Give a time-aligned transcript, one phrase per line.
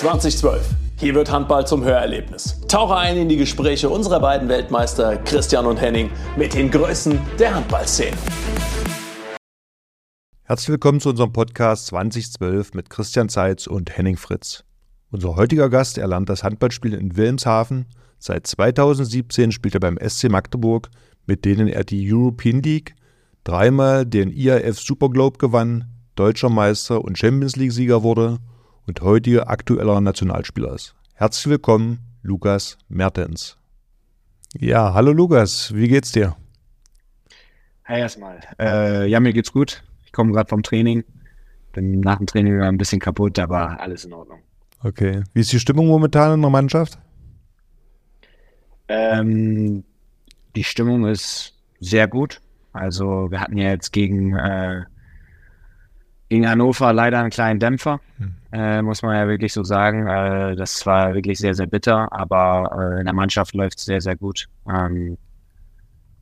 [0.00, 0.66] 2012.
[0.98, 2.58] Hier wird Handball zum Hörerlebnis.
[2.68, 7.54] Tauche ein in die Gespräche unserer beiden Weltmeister Christian und Henning mit den Größen der
[7.54, 8.16] Handballszene.
[10.44, 14.64] Herzlich willkommen zu unserem Podcast 2012 mit Christian Zeitz und Henning Fritz.
[15.10, 17.84] Unser heutiger Gast erlernt das Handballspiel in Wilhelmshaven.
[18.18, 20.88] Seit 2017 spielt er beim SC Magdeburg,
[21.26, 22.94] mit denen er die European League,
[23.44, 28.38] dreimal den IAF Super Globe gewann, deutscher Meister und Champions League-Sieger wurde
[28.86, 30.94] und heutiger aktueller Nationalspieler ist.
[31.14, 33.56] Herzlich willkommen, Lukas Mertens.
[34.58, 36.36] Ja, hallo Lukas, wie geht's dir?
[37.84, 38.40] Hi erstmal.
[38.58, 39.82] Äh, ja, mir geht's gut.
[40.04, 41.04] Ich komme gerade vom Training.
[41.72, 44.40] Bin nach dem Training ein bisschen kaputt, aber alles in Ordnung.
[44.82, 45.22] Okay.
[45.34, 46.98] Wie ist die Stimmung momentan in der Mannschaft?
[48.88, 49.84] Ähm,
[50.56, 52.40] die Stimmung ist sehr gut.
[52.72, 54.84] Also wir hatten ja jetzt gegen äh,
[56.30, 58.34] gegen Hannover leider einen kleinen Dämpfer, hm.
[58.52, 60.06] äh, muss man ja wirklich so sagen.
[60.06, 64.00] Äh, das war wirklich sehr, sehr bitter, aber äh, in der Mannschaft läuft es sehr,
[64.00, 64.48] sehr gut.
[64.68, 65.18] Ähm,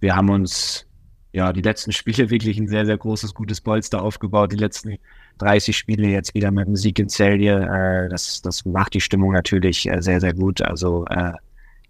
[0.01, 0.87] wir haben uns
[1.33, 4.51] ja die letzten Spiele wirklich ein sehr, sehr großes, gutes Polster aufgebaut.
[4.51, 4.97] Die letzten
[5.39, 7.61] 30 Spiele jetzt wieder mit dem Sieg in Celje.
[7.61, 10.63] Äh, das, das macht die Stimmung natürlich äh, sehr, sehr gut.
[10.63, 11.33] Also äh,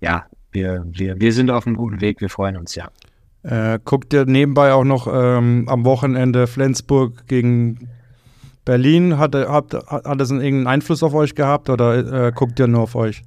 [0.01, 2.21] ja, wir, wir, wir sind auf einem guten Weg.
[2.21, 2.91] Wir freuen uns, ja.
[3.45, 7.89] Äh, guckt ihr nebenbei auch noch ähm, am Wochenende Flensburg gegen
[8.69, 12.83] Berlin, hat, hat, hat das irgendeinen Einfluss auf euch gehabt oder äh, guckt ihr nur
[12.83, 13.23] auf euch?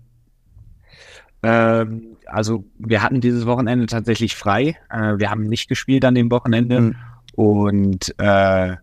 [1.42, 4.78] Ähm, also wir hatten dieses Wochenende tatsächlich frei.
[4.92, 6.82] Äh, wir haben nicht gespielt an dem Wochenende.
[6.82, 6.96] Mhm.
[7.34, 8.76] Und äh,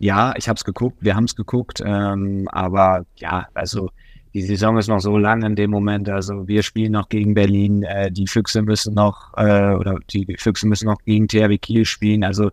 [0.00, 1.80] ja, ich habe es geguckt, wir haben es geguckt.
[1.86, 3.90] Ähm, aber ja, also
[4.34, 6.08] die Saison ist noch so lang in dem Moment.
[6.08, 7.84] Also wir spielen noch gegen Berlin.
[7.84, 12.24] Äh, die Füchse müssen noch äh, oder die Füchse müssen noch gegen THW Kiel spielen.
[12.24, 12.50] Also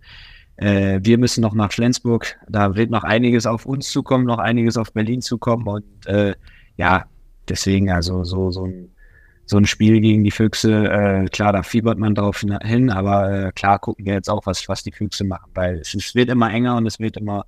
[0.61, 2.37] äh, wir müssen noch nach Flensburg.
[2.47, 5.67] Da wird noch einiges auf uns zukommen, noch einiges auf Berlin zukommen.
[5.67, 6.35] Und äh,
[6.77, 7.05] ja,
[7.49, 8.89] deswegen also so, so ein
[9.47, 13.51] so ein Spiel gegen die Füchse, äh, klar, da fiebert man drauf hin, aber äh,
[13.51, 16.49] klar gucken wir jetzt auch, was, was die Füchse machen, weil es, es wird immer
[16.53, 17.45] enger und es wird immer,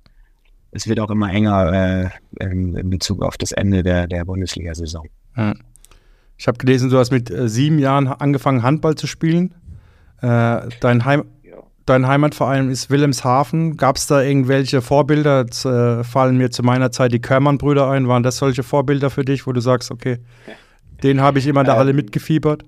[0.72, 5.06] es wird auch immer enger äh, in, in, Bezug auf das Ende der, der Bundesliga-Saison.
[6.36, 9.54] Ich habe gelesen, du hast mit äh, sieben Jahren angefangen, Handball zu spielen.
[10.20, 11.24] Dein Heim,
[11.86, 13.76] dein Heimatverein ist Wilhelmshaven.
[13.76, 15.42] Gab es da irgendwelche Vorbilder?
[15.42, 18.08] Jetzt, äh, fallen mir zu meiner Zeit die Körmann-Brüder ein.
[18.08, 20.18] Waren das solche Vorbilder für dich, wo du sagst, okay,
[21.02, 22.64] den habe ich immer ähm, da alle mitgefiebert?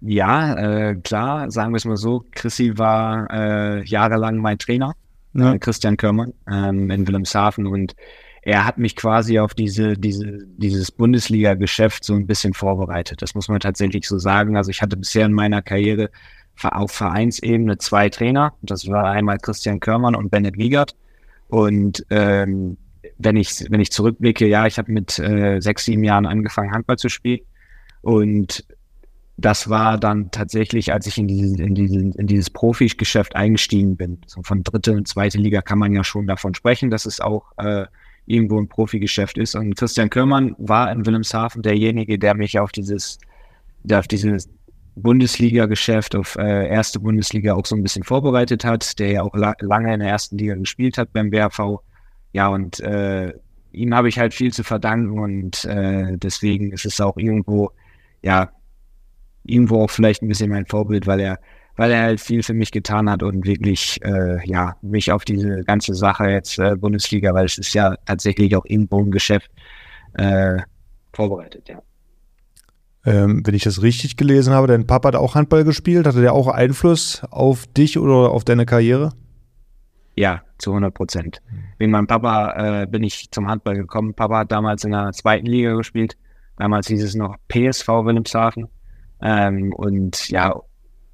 [0.00, 2.24] Ja, äh, klar, sagen wir es mal so.
[2.32, 4.94] Chrissy war äh, jahrelang mein Trainer,
[5.34, 5.54] ja.
[5.54, 7.94] Äh, Christian Körmann ähm, in Wilhelmshaven und
[8.42, 13.20] er hat mich quasi auf diese, diese, dieses Bundesliga-Geschäft so ein bisschen vorbereitet.
[13.20, 14.56] Das muss man tatsächlich so sagen.
[14.56, 16.10] Also ich hatte bisher in meiner Karriere
[16.64, 18.54] auf Vereinsebene zwei Trainer.
[18.62, 20.94] Das war einmal Christian Körmann und Bennett Wiegert.
[21.48, 22.76] Und ähm,
[23.18, 26.98] wenn ich wenn ich zurückblicke, ja, ich habe mit äh, sechs, sieben Jahren angefangen, Handball
[26.98, 27.40] zu spielen.
[28.02, 28.64] Und
[29.36, 34.18] das war dann tatsächlich, als ich in, diesen, in, diesen, in dieses Profigeschäft eingestiegen bin.
[34.26, 37.52] So von dritte und zweite Liga kann man ja schon davon sprechen, dass es auch
[37.56, 37.86] äh,
[38.26, 39.54] irgendwo ein Profigeschäft ist.
[39.54, 43.18] Und Christian Körmann war in Wilhelmshaven derjenige, der mich auf dieses,
[43.84, 44.48] der auf dieses
[44.98, 49.54] Bundesliga-Geschäft, auf äh, erste Bundesliga auch so ein bisschen vorbereitet hat, der ja auch la
[49.60, 51.80] lange in der ersten Liga gespielt hat beim BRV.
[52.32, 53.32] Ja, und äh,
[53.72, 57.70] ihm habe ich halt viel zu verdanken und äh, deswegen ist es auch irgendwo,
[58.22, 58.50] ja,
[59.44, 61.38] irgendwo auch vielleicht ein bisschen mein Vorbild, weil er,
[61.76, 65.64] weil er halt viel für mich getan hat und wirklich, äh, ja, mich auf diese
[65.64, 69.50] ganze Sache jetzt äh, Bundesliga, weil es ist ja tatsächlich auch irgendwo ein Geschäft,
[70.14, 70.58] äh,
[71.12, 71.82] vorbereitet, ja.
[73.08, 76.06] Ähm, wenn ich das richtig gelesen habe, dein Papa hat auch Handball gespielt.
[76.06, 79.14] Hatte der auch Einfluss auf dich oder auf deine Karriere?
[80.14, 81.40] Ja, zu 100 Prozent.
[81.78, 84.12] Wegen meinem Papa äh, bin ich zum Handball gekommen.
[84.12, 86.18] Papa hat damals in der zweiten Liga gespielt.
[86.58, 88.68] Damals hieß es noch PSV Wilhelmshaven.
[89.22, 90.54] Ähm, und ja,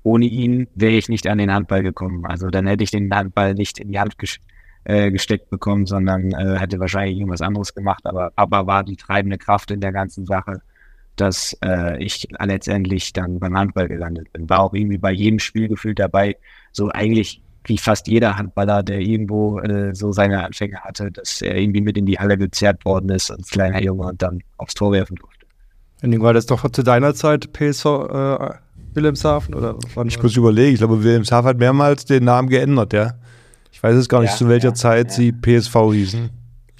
[0.02, 2.26] ohne ihn wäre ich nicht an den Handball gekommen.
[2.26, 4.38] Also dann hätte ich den Handball nicht in die Hand ges
[4.82, 8.04] äh, gesteckt bekommen, sondern äh, hätte wahrscheinlich irgendwas anderes gemacht.
[8.04, 10.60] Aber Papa war die treibende Kraft in der ganzen Sache
[11.16, 14.48] dass äh, ich letztendlich dann beim Handball gelandet bin.
[14.48, 16.36] War auch irgendwie bei jedem Spiel gefühlt dabei.
[16.72, 21.56] So eigentlich wie fast jeder Handballer, der irgendwo äh, so seine Anfänge hatte, dass er
[21.56, 24.92] irgendwie mit in die Halle gezerrt worden ist als kleiner Junge und dann aufs Tor
[24.92, 25.46] werfen durfte.
[26.02, 28.50] Henning, war das doch zu deiner Zeit PSV äh,
[28.92, 29.54] Wilhelmshaven?
[29.54, 33.14] Oder wann ich muss überlegen, ich glaube, Wilhelmshaven hat mehrmals den Namen geändert, ja.
[33.72, 35.12] Ich weiß es gar nicht, ja, zu welcher ja, Zeit ja.
[35.14, 36.30] sie PSV hießen.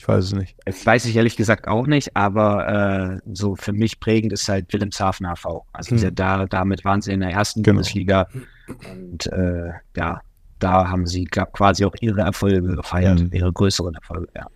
[0.04, 0.54] Ich weiß es nicht.
[0.66, 4.70] Das weiß ich ehrlich gesagt auch nicht, aber äh, so für mich prägend ist halt
[4.70, 5.62] Wilhelmshaven HV.
[5.72, 6.14] Also hm.
[6.14, 7.76] da, damit waren sie in der ersten genau.
[7.76, 8.28] Bundesliga
[8.68, 10.20] und äh, ja,
[10.58, 13.30] da haben sie quasi auch ihre Erfolge gefeiert, mhm.
[13.32, 14.46] ihre größeren Erfolge, ja.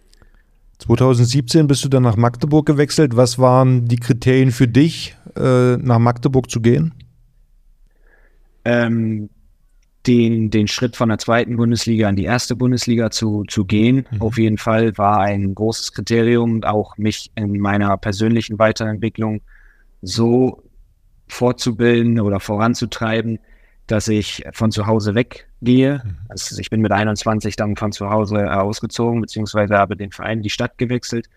[0.80, 3.16] 2017 bist du dann nach Magdeburg gewechselt.
[3.16, 6.92] Was waren die Kriterien für dich, äh, nach Magdeburg zu gehen?
[8.66, 9.30] Ähm,
[10.08, 14.22] den, den Schritt von der zweiten Bundesliga in die erste Bundesliga zu, zu gehen, mhm.
[14.22, 19.42] auf jeden Fall war ein großes Kriterium, auch mich in meiner persönlichen Weiterentwicklung
[20.00, 20.62] so
[21.28, 23.38] fortzubilden oder voranzutreiben,
[23.86, 26.00] dass ich von zu Hause weggehe.
[26.02, 26.16] Mhm.
[26.30, 30.50] Also ich bin mit 21 dann von zu Hause ausgezogen, beziehungsweise habe den Verein, die
[30.50, 31.28] Stadt gewechselt,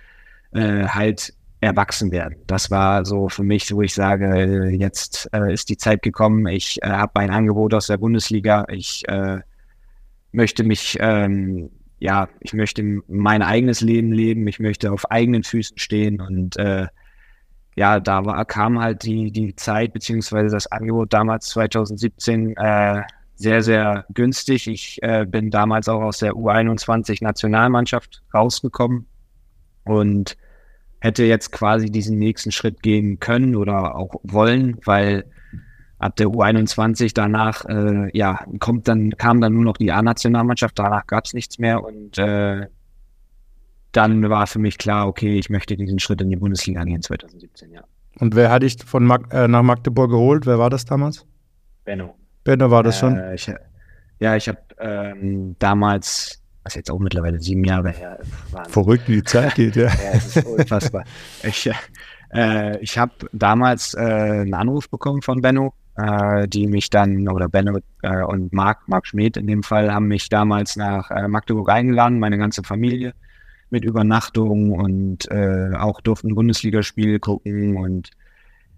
[0.53, 2.35] äh, halt erwachsen werden.
[2.47, 6.47] Das war so für mich, wo ich sage, jetzt äh, ist die Zeit gekommen.
[6.47, 8.65] Ich äh, habe ein Angebot aus der Bundesliga.
[8.69, 9.39] Ich äh,
[10.31, 11.69] möchte mich, ähm,
[11.99, 14.47] ja, ich möchte mein eigenes Leben leben.
[14.47, 16.87] Ich möchte auf eigenen Füßen stehen und äh,
[17.75, 23.03] ja, da war, kam halt die, die Zeit beziehungsweise das Angebot damals 2017 äh,
[23.35, 24.67] sehr, sehr günstig.
[24.67, 29.05] Ich äh, bin damals auch aus der U21 Nationalmannschaft rausgekommen
[29.85, 30.37] und
[31.01, 35.25] hätte jetzt quasi diesen nächsten Schritt gehen können oder auch wollen, weil
[35.97, 41.05] ab der U21 danach, äh, ja, kommt dann, kam dann nur noch die A-Nationalmannschaft, danach
[41.07, 42.67] gab es nichts mehr und äh,
[43.91, 47.71] dann war für mich klar, okay, ich möchte diesen Schritt in die Bundesliga gehen 2017,
[47.71, 47.83] ja.
[48.19, 50.45] Und wer hat dich von Mag äh, nach Magdeburg geholt?
[50.45, 51.25] Wer war das damals?
[51.83, 52.15] Benno.
[52.43, 53.17] Benno war das schon?
[53.17, 53.51] Äh, ich,
[54.19, 58.71] ja, ich habe ähm, damals was jetzt auch mittlerweile sieben Jahre her ist.
[58.71, 59.83] Verrückt, wie die Zeit geht, ja.
[59.87, 61.03] ja, es ist unfassbar.
[61.43, 61.69] ich
[62.33, 67.49] äh, ich habe damals äh, einen Anruf bekommen von Benno, äh, die mich dann, oder
[67.49, 71.69] Benno äh, und Marc, Marc Schmidt in dem Fall, haben mich damals nach äh, Magdeburg
[71.69, 73.13] eingeladen, meine ganze Familie
[73.69, 78.11] mit Übernachtung und äh, auch durften ein Bundesligaspiel gucken und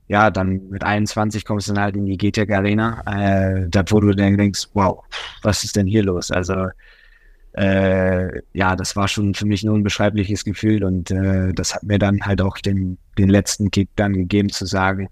[0.08, 4.00] ja, dann mit 21 kommst du dann halt in die GTEC Arena, äh, da wo
[4.00, 5.04] du dann denkst, wow,
[5.42, 6.30] was ist denn hier los?
[6.30, 6.68] Also
[7.54, 12.00] äh, ja, das war schon für mich ein unbeschreibliches Gefühl und äh, das hat mir
[12.00, 15.10] dann halt auch den, den letzten Kick dann gegeben zu sagen,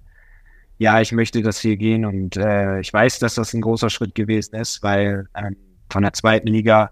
[0.79, 4.15] ja, ich möchte das hier gehen und äh, ich weiß, dass das ein großer Schritt
[4.15, 5.55] gewesen ist, weil ähm,
[5.91, 6.91] von der zweiten Liga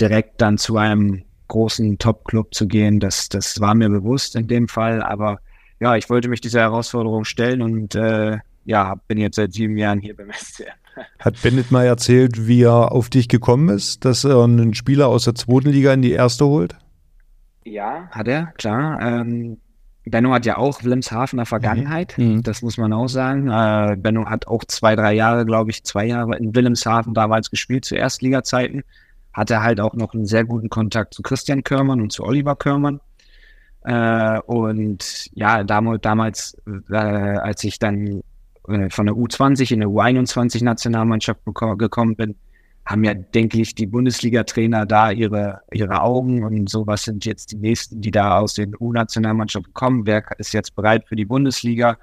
[0.00, 4.68] direkt dann zu einem großen Top-Club zu gehen, das, das war mir bewusst in dem
[4.68, 5.40] Fall, aber
[5.80, 10.00] ja, ich wollte mich dieser Herausforderung stellen und äh, ja, bin jetzt seit sieben Jahren
[10.00, 10.85] hier beim SCM.
[11.18, 15.24] Hat Bennett mal erzählt, wie er auf dich gekommen ist, dass er einen Spieler aus
[15.24, 16.76] der zweiten Liga in die erste holt?
[17.64, 19.00] Ja, hat er, klar.
[19.00, 19.58] Ähm,
[20.04, 22.36] Benno hat ja auch Wilhelmshavener Vergangenheit, mhm.
[22.36, 22.42] mhm.
[22.42, 23.48] das muss man auch sagen.
[23.48, 27.84] Äh, Benno hat auch zwei, drei Jahre, glaube ich, zwei Jahre in Wilhelmshaven damals gespielt,
[27.84, 28.84] zu Erstliga-Zeiten.
[29.32, 33.00] Hatte halt auch noch einen sehr guten Kontakt zu Christian Körmann und zu Oliver Körmann.
[33.82, 36.56] Äh, und ja, damals, damals
[36.90, 38.22] äh, als ich dann
[38.68, 41.40] äh, von der U20 in der U21-Nationalmannschaft
[41.78, 42.34] gekommen bin,
[42.86, 47.52] haben ja, denke ich, die Bundesliga-Trainer da ihre, ihre Augen und so, was sind jetzt
[47.52, 51.98] die nächsten, die da aus den U-Nationalmannschaften kommen, wer ist jetzt bereit für die Bundesliga?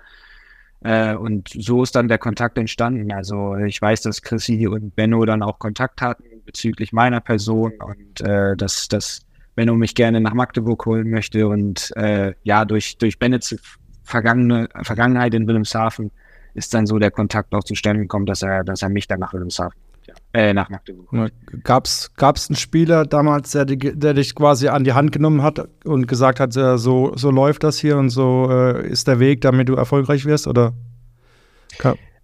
[0.82, 3.14] Äh, und so ist dann der Kontakt entstanden.
[3.14, 8.22] Also ich weiß, dass Chrissy und Benno dann auch Kontakt hatten bezüglich meiner Person und
[8.22, 9.22] äh, dass, dass
[9.56, 13.56] Benno mich gerne nach Magdeburg holen möchte und äh, ja, durch, durch Bennets
[14.04, 16.12] vergangene, Vergangenheit in Wilhelmshaven
[16.54, 19.34] ist dann so der Kontakt auch zustande gekommen, dass er, dass er mich dann nach
[19.34, 19.74] Wilhelmshaven,
[20.06, 21.32] ja, äh, nach Magdeburg.
[21.64, 22.10] Gab es
[22.50, 26.54] einen Spieler damals, der, der, dich quasi an die Hand genommen hat und gesagt hat,
[26.54, 30.48] so, so läuft das hier und so äh, ist der Weg, damit du erfolgreich wirst?
[30.48, 30.74] Oder?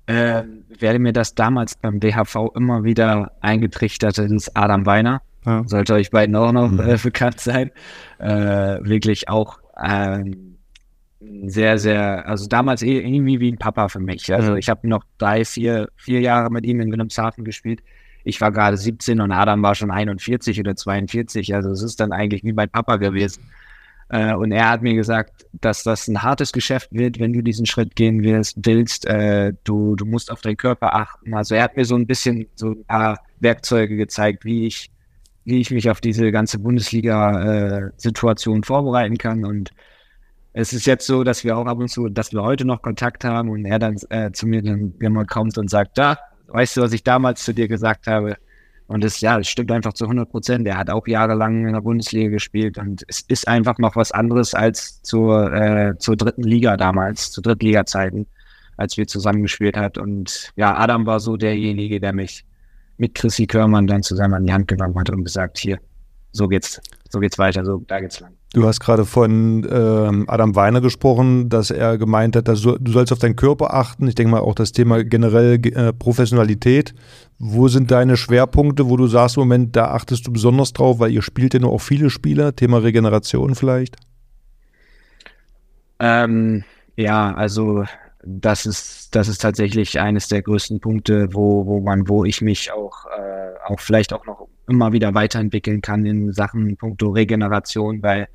[0.05, 0.43] Äh,
[0.79, 5.21] werde mir das damals beim WHV immer wieder eingetrichtert, ist Adam Weiner.
[5.45, 5.63] Ja.
[5.65, 6.79] Sollte euch beiden auch noch mhm.
[6.79, 7.71] äh, bekannt sein.
[8.17, 10.48] Äh, wirklich auch ähm,
[11.19, 14.33] sehr, sehr, also damals eh irgendwie wie ein Papa für mich.
[14.33, 17.83] Also ich habe noch drei, vier, vier Jahre mit ihm in Wilhelmshaven gespielt.
[18.23, 21.53] Ich war gerade 17 und Adam war schon 41 oder 42.
[21.55, 23.43] Also es ist dann eigentlich wie mein Papa gewesen.
[24.09, 27.65] Äh, und er hat mir gesagt, dass das ein hartes Geschäft wird, wenn du diesen
[27.65, 28.57] Schritt gehen willst.
[28.65, 31.33] willst äh, du, du musst auf deinen Körper achten.
[31.33, 34.89] Also er hat mir so ein bisschen so ein paar Werkzeuge gezeigt, wie ich,
[35.43, 39.43] wie ich mich auf diese ganze Bundesliga-Situation äh, vorbereiten kann.
[39.43, 39.71] Und
[40.53, 43.23] es ist jetzt so, dass wir auch ab und zu, dass wir heute noch Kontakt
[43.23, 46.81] haben und er dann äh, zu mir dann immer kommt und sagt, da, weißt du,
[46.81, 48.35] was ich damals zu dir gesagt habe?
[48.87, 50.67] Und das, ja, das stimmt einfach zu 100 Prozent.
[50.67, 54.55] Er hat auch jahrelang in der Bundesliga gespielt und es ist einfach noch was anderes
[54.55, 58.25] als zur, äh, zur dritten Liga damals, zu Drittliga-Zeiten,
[58.77, 59.99] als wir zusammengespielt hat.
[59.99, 62.45] Und ja, Adam war so derjenige, der mich
[62.97, 65.77] mit Chrissy Körmann dann zusammen an die Hand genommen hat und gesagt, hier,
[66.31, 68.33] so geht's, so geht's weiter, so da geht's lang.
[68.51, 72.91] Du hast gerade von ähm, Adam Weiner gesprochen, dass er gemeint hat, dass du, du
[72.91, 74.07] sollst auf deinen Körper achten.
[74.07, 76.95] Ich denke mal auch das Thema generell äh, Professionalität.
[77.37, 81.11] Wo sind deine Schwerpunkte, wo du sagst, im Moment, da achtest du besonders drauf, weil
[81.11, 83.97] ihr spielt ja nur auch viele Spieler, Thema Regeneration vielleicht?
[85.99, 86.63] Ähm,
[86.95, 87.85] ja, also
[88.37, 92.71] das ist, das ist tatsächlich eines der größten Punkte, wo, wo man, wo ich mich
[92.71, 98.27] auch, äh, auch vielleicht auch noch immer wieder weiterentwickeln kann in Sachen puncto Regeneration, weil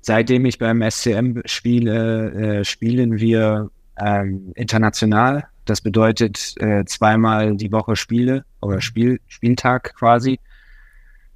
[0.00, 5.46] seitdem ich beim SCM spiele, äh, spielen wir ähm, international.
[5.64, 10.38] Das bedeutet äh, zweimal die Woche Spiele oder Spiel, Spieltag quasi.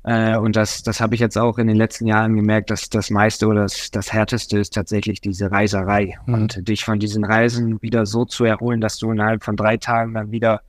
[0.04, 3.10] Äh, und das, das habe ich jetzt auch in den letzten Jahren gemerkt, dass das
[3.10, 6.18] meiste oder das, das härteste ist tatsächlich diese Reiserei.
[6.26, 6.34] Mhm.
[6.34, 10.14] Und dich von diesen Reisen wieder so zu erholen, dass du innerhalb von drei Tagen
[10.14, 10.60] dann wieder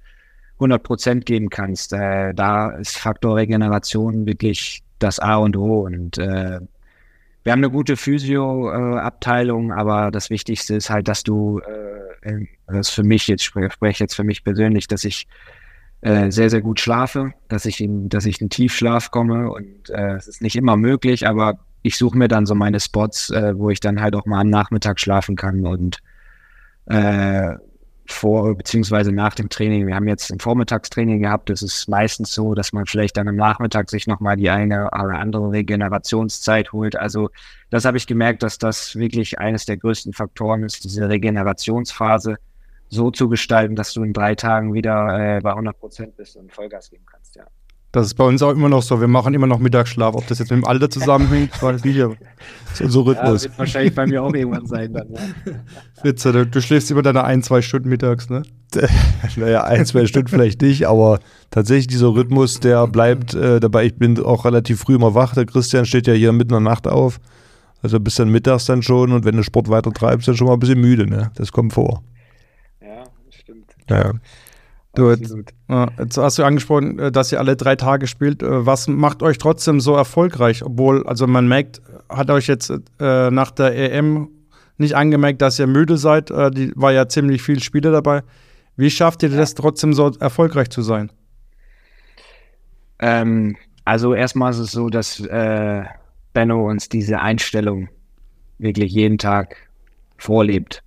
[0.56, 1.92] 100 Prozent geben kannst.
[1.92, 5.82] Äh, da ist Faktor Regeneration wirklich das A und O.
[5.82, 6.62] Und äh,
[7.44, 11.60] wir haben eine gute Physio-Abteilung, aber das Wichtigste ist halt, dass du,
[12.24, 15.28] äh, das für mich jetzt, spreche jetzt für mich persönlich, dass ich
[16.02, 20.16] äh, sehr, sehr gut schlafe, dass ich in, dass ich in Tiefschlaf komme und äh,
[20.16, 23.70] es ist nicht immer möglich, aber ich suche mir dann so meine Spots, äh, wo
[23.70, 26.00] ich dann halt auch mal am Nachmittag schlafen kann und
[26.88, 27.56] äh,
[28.08, 29.88] vor beziehungsweise nach dem Training.
[29.88, 31.50] Wir haben jetzt ein Vormittagstraining gehabt.
[31.50, 35.20] Es ist meistens so, dass man vielleicht dann am Nachmittag sich nochmal die eine oder
[35.20, 36.96] andere Regenerationszeit holt.
[36.96, 37.30] Also
[37.72, 42.38] das habe ich gemerkt, dass das wirklich eines der größten Faktoren ist, diese Regenerationsphase
[42.96, 46.52] so zu gestalten, dass du in drei Tagen wieder äh, bei 100 Prozent bist und
[46.52, 47.46] Vollgas geben kannst, ja.
[47.96, 49.00] Das ist bei uns auch immer noch so.
[49.00, 50.16] Wir machen immer noch Mittagsschlaf.
[50.16, 52.02] Ob das jetzt mit dem Alter zusammenhängt, weiß ich nicht.
[52.02, 53.44] Aber das ist unser Rhythmus.
[53.44, 55.14] Ja, wird wahrscheinlich bei mir auch irgendwann sein dann.
[55.14, 55.54] Ja.
[56.04, 58.44] Witze, du, du, schläfst immer deine ein, zwei Stunden mittags, ne?
[59.38, 61.20] naja, ein, zwei Stunden vielleicht nicht, aber
[61.52, 63.86] tatsächlich dieser Rhythmus, der bleibt äh, dabei.
[63.86, 65.34] Ich bin auch relativ früh immer wach.
[65.34, 67.22] Der Christian steht ja hier mitten in der Nacht auf.
[67.82, 70.54] Also bis dann mittags dann schon und wenn du Sport weiter treibst, dann schon mal
[70.54, 71.32] ein bisschen müde, ne?
[71.36, 72.04] Das kommt vor.
[73.90, 74.14] Ja.
[74.96, 75.36] Du, jetzt,
[76.00, 78.42] jetzt, hast du angesprochen, äh, dass ihr alle drei Tage spielt.
[78.42, 80.64] Äh, was macht euch trotzdem so erfolgreich?
[80.64, 84.30] Obwohl, also man merkt, hat euch jetzt äh, nach der EM
[84.78, 86.32] nicht angemerkt, dass ihr müde seid.
[86.32, 88.24] Äh, die war ja ziemlich viel Spiele dabei.
[88.78, 91.12] Wie schafft ihr das trotzdem so erfolgreich zu sein?
[93.00, 95.84] Ähm, also erstmal ist es so, dass äh,
[96.34, 97.90] Benno uns diese Einstellung
[98.58, 99.58] wirklich jeden Tag
[100.18, 100.85] vorlebt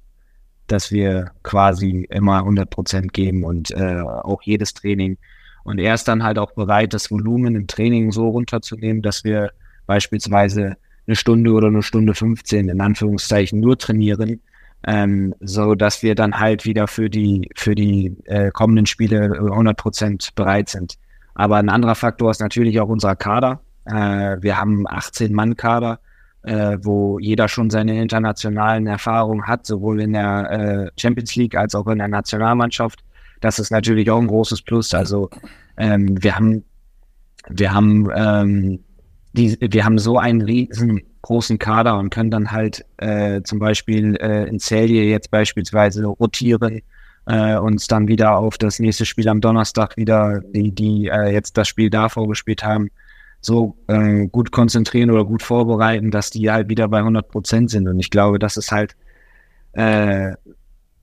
[0.72, 5.18] dass wir quasi immer 100 Prozent geben und äh, auch jedes Training.
[5.64, 9.50] Und er ist dann halt auch bereit, das Volumen im Training so runterzunehmen, dass wir
[9.86, 14.40] beispielsweise eine Stunde oder eine Stunde 15 in Anführungszeichen nur trainieren,
[14.86, 19.76] ähm, so dass wir dann halt wieder für die für die äh, kommenden Spiele 100
[19.76, 20.94] Prozent bereit sind.
[21.34, 23.60] Aber ein anderer Faktor ist natürlich auch unser Kader.
[23.86, 26.00] Äh, wir haben 18 Mann Kader
[26.42, 31.74] äh, wo jeder schon seine internationalen Erfahrungen hat, sowohl in der äh, Champions League als
[31.74, 33.04] auch in der Nationalmannschaft.
[33.40, 34.94] Das ist natürlich auch ein großes Plus.
[34.94, 35.30] Also
[35.76, 36.64] ähm, wir haben,
[37.48, 38.80] wir haben, ähm,
[39.32, 44.48] die, wir haben so einen riesengroßen Kader und können dann halt äh, zum Beispiel äh,
[44.48, 46.80] in Celje jetzt beispielsweise rotieren,
[47.26, 51.56] äh, uns dann wieder auf das nächste Spiel am Donnerstag wieder, die, die äh, jetzt
[51.56, 52.88] das Spiel davor gespielt haben,
[53.40, 57.88] so äh, gut konzentrieren oder gut vorbereiten, dass die halt wieder bei 100 Prozent sind.
[57.88, 58.96] Und ich glaube, das ist halt
[59.72, 60.32] äh,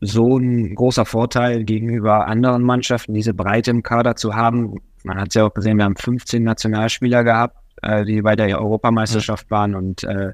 [0.01, 4.75] so ein großer Vorteil gegenüber anderen Mannschaften, diese Breite im Kader zu haben.
[5.03, 8.59] Man hat es ja auch gesehen, wir haben 15 Nationalspieler gehabt, äh, die bei der
[8.59, 10.33] Europameisterschaft waren und äh,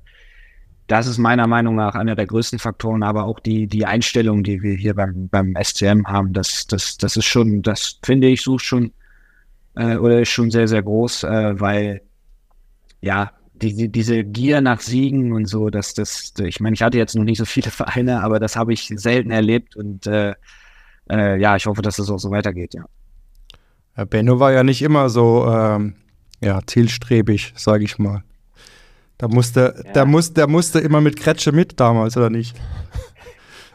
[0.88, 4.62] das ist meiner Meinung nach einer der größten Faktoren, aber auch die, die Einstellung, die
[4.62, 8.66] wir hier beim, beim SCM haben, das, das, das ist schon, das finde ich, sucht
[8.66, 8.92] schon
[9.76, 12.02] äh, oder ist schon sehr, sehr groß, äh, weil
[13.02, 17.16] ja, die, diese Gier nach Siegen und so, dass das, ich meine, ich hatte jetzt
[17.16, 20.34] noch nicht so viele Vereine, aber das habe ich selten erlebt und äh,
[21.10, 22.86] äh, ja, ich hoffe, dass das auch so weitergeht, ja.
[24.06, 25.96] Benno war ja nicht immer so ähm,
[26.42, 28.24] ja, zielstrebig, sage ich mal.
[29.18, 29.92] Da musste, ja.
[29.92, 32.56] der, muss, der musste immer mit Kretsche mit damals, oder nicht?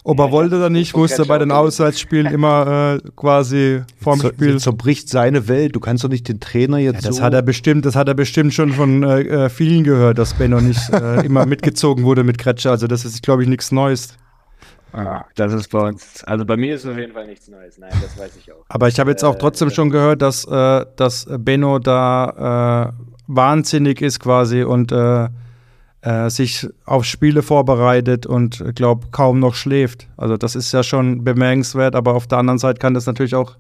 [0.09, 4.57] Ob er wollte oder nicht, musste bei den Auswärtsspielen immer äh, quasi vorm so, Spiel.
[4.61, 5.75] Zerbricht seine Welt.
[5.75, 7.03] Du kannst doch nicht den Trainer jetzt.
[7.03, 9.83] Ja, das so hat er bestimmt, das hat er bestimmt schon von äh, äh vielen
[9.83, 12.71] gehört, dass Benno nicht äh, immer mitgezogen wurde mit Kretscher.
[12.71, 14.17] Also das ist, glaube ich, nichts Neues.
[14.93, 16.23] Ah, das ist bei uns.
[16.23, 17.77] Also bei mir ist es auf jeden Fall nichts Neues.
[17.77, 18.65] Nein, das weiß ich auch.
[18.69, 22.95] Aber ich habe jetzt auch äh, trotzdem schon gehört, dass, äh, dass Benno da
[23.27, 24.93] wahnsinnig ist quasi und
[26.07, 30.07] äh, sich auf Spiele vorbereitet und glaube kaum noch schläft.
[30.17, 33.57] Also das ist ja schon bemerkenswert, aber auf der anderen Seite kann das natürlich auch,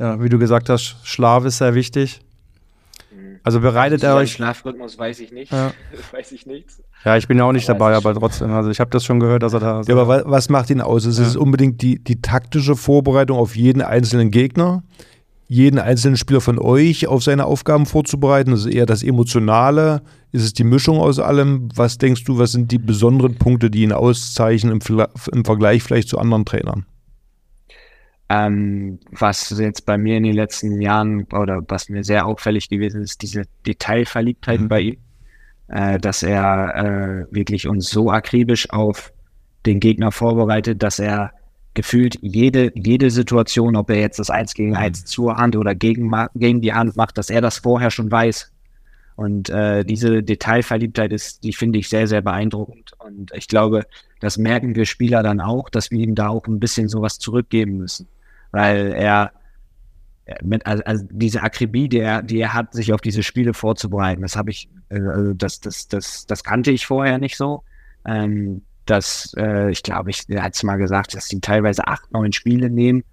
[0.00, 2.20] ja, wie du gesagt hast, Schlaf ist sehr wichtig.
[3.14, 3.36] Mhm.
[3.44, 4.32] Also bereitet er euch.
[4.32, 5.52] Schlafrhythmus weiß ich nicht.
[5.52, 5.70] Ja.
[6.12, 6.82] weiß ich nichts.
[7.04, 8.50] Ja, ich bin ja auch nicht Aber dabei, ist aber trotzdem.
[8.52, 9.82] Also ich habe das schon gehört, dass er da.
[9.86, 11.04] Ja, aber wa- was macht ihn aus?
[11.04, 14.82] Ist es unbedingt die, die taktische Vorbereitung auf jeden einzelnen Gegner?
[15.48, 18.52] Jeden einzelnen Spieler von euch auf seine Aufgaben vorzubereiten?
[18.52, 20.02] Ist es eher das Emotionale?
[20.36, 21.70] Ist es die Mischung aus allem?
[21.76, 26.10] Was denkst du, was sind die besonderen Punkte, die ihn auszeichnen im, im Vergleich vielleicht
[26.10, 26.84] zu anderen Trainern?
[28.28, 33.00] Ähm, was jetzt bei mir in den letzten Jahren oder was mir sehr auffällig gewesen
[33.00, 34.68] ist, diese Detailverliebtheit Mhm.
[34.68, 34.96] bei ihm,
[35.68, 36.74] äh, dass er
[37.30, 39.14] äh, wirklich uns so akribisch auf
[39.64, 41.32] den Gegner vorbereitet, dass er
[41.72, 46.12] gefühlt jede, jede Situation, ob er jetzt das Eins gegen Eins zur Hand oder gegen,
[46.34, 48.52] gegen die Hand macht, dass er das vorher schon weiß.
[49.16, 52.92] Und äh, diese Detailverliebtheit ist, die finde ich sehr, sehr beeindruckend.
[52.98, 53.86] Und ich glaube,
[54.20, 57.78] das merken wir Spieler dann auch, dass wir ihm da auch ein bisschen sowas zurückgeben
[57.78, 58.06] müssen.
[58.52, 59.32] Weil er
[60.26, 63.54] er mit, also, also diese Akribie, die er, die er hat, sich auf diese Spiele
[63.54, 67.62] vorzubereiten, das habe ich, äh, also das, das, das, das kannte ich vorher nicht so.
[68.04, 72.10] Ähm, das, äh, ich glaube, ich, er hat es mal gesagt, dass die teilweise acht,
[72.12, 73.04] neun Spiele nehmen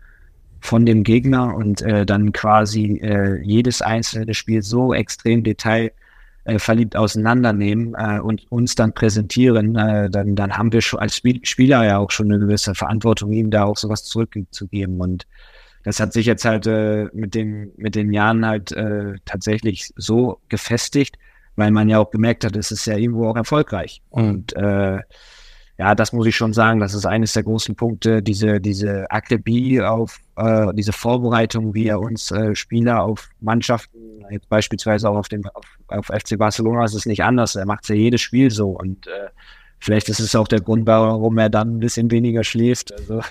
[0.63, 5.91] von dem Gegner und äh, dann quasi äh, jedes einzelne Spiel so extrem detail
[6.45, 6.57] äh,
[6.95, 11.83] auseinandernehmen äh, und uns dann präsentieren, äh, dann, dann haben wir schon als Spiel Spieler
[11.83, 15.01] ja auch schon eine gewisse Verantwortung, ihm da auch sowas zurückzugeben.
[15.01, 15.27] Und
[15.83, 16.65] das hat sich jetzt halt
[17.13, 18.73] mit, den, mit den Jahren halt
[19.25, 21.17] tatsächlich so gefestigt,
[21.57, 24.01] weil man ja auch gemerkt hat, es ist ja irgendwo auch erfolgreich.
[24.09, 24.99] Und äh,
[25.77, 29.81] ja, das muss ich schon sagen, das ist eines der großen Punkte, diese, diese Akribie
[29.81, 33.97] auf äh, diese Vorbereitung, wie er uns äh, Spieler auf Mannschaften,
[34.29, 37.55] jetzt beispielsweise auch auf dem auf, auf FC Barcelona ist es nicht anders.
[37.55, 39.29] Er macht ja jedes Spiel so und äh,
[39.79, 42.93] vielleicht ist es auch der Grund, warum er dann ein bisschen weniger schläft.
[42.93, 43.21] Also,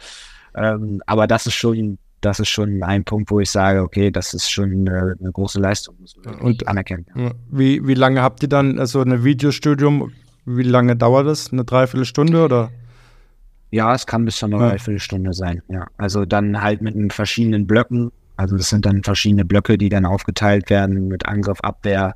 [0.54, 4.34] ähm, aber das ist schon, das ist schon ein Punkt, wo ich sage, okay, das
[4.34, 7.06] ist schon äh, eine große Leistung, muss man anerkennen.
[7.14, 7.32] Ja.
[7.50, 10.12] Wie, wie lange habt ihr dann also ein Videostudium?
[10.46, 11.52] Wie lange dauert das?
[11.52, 12.70] Eine Dreiviertelstunde oder?
[13.70, 14.68] Ja, es kann bis zu einer Ja.
[14.70, 15.86] Dreiviertelstunde sein, ja.
[15.98, 18.12] Also dann halt mit den verschiedenen Blöcken.
[18.36, 22.14] Also das sind dann verschiedene Blöcke, die dann aufgeteilt werden mit Angriff, Abwehr,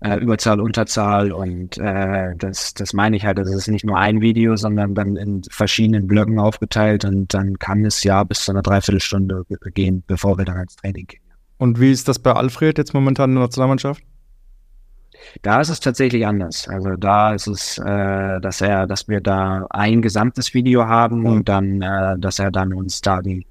[0.00, 4.20] äh, Überzahl, Unterzahl und äh, das, das meine ich halt, das ist nicht nur ein
[4.20, 8.62] Video, sondern dann in verschiedenen Blöcken aufgeteilt und dann kann es ja bis zu einer
[8.62, 11.22] Dreiviertelstunde ge- gehen, bevor wir dann ins Training gehen.
[11.58, 14.02] Und wie ist das bei Alfred jetzt momentan in der Nationalmannschaft?
[15.42, 16.68] Da ist es tatsächlich anders.
[16.68, 21.26] Also da ist es, äh, dass er, dass wir da ein gesamtes Video haben Mhm.
[21.26, 23.46] und dann, äh, dass er dann uns da die,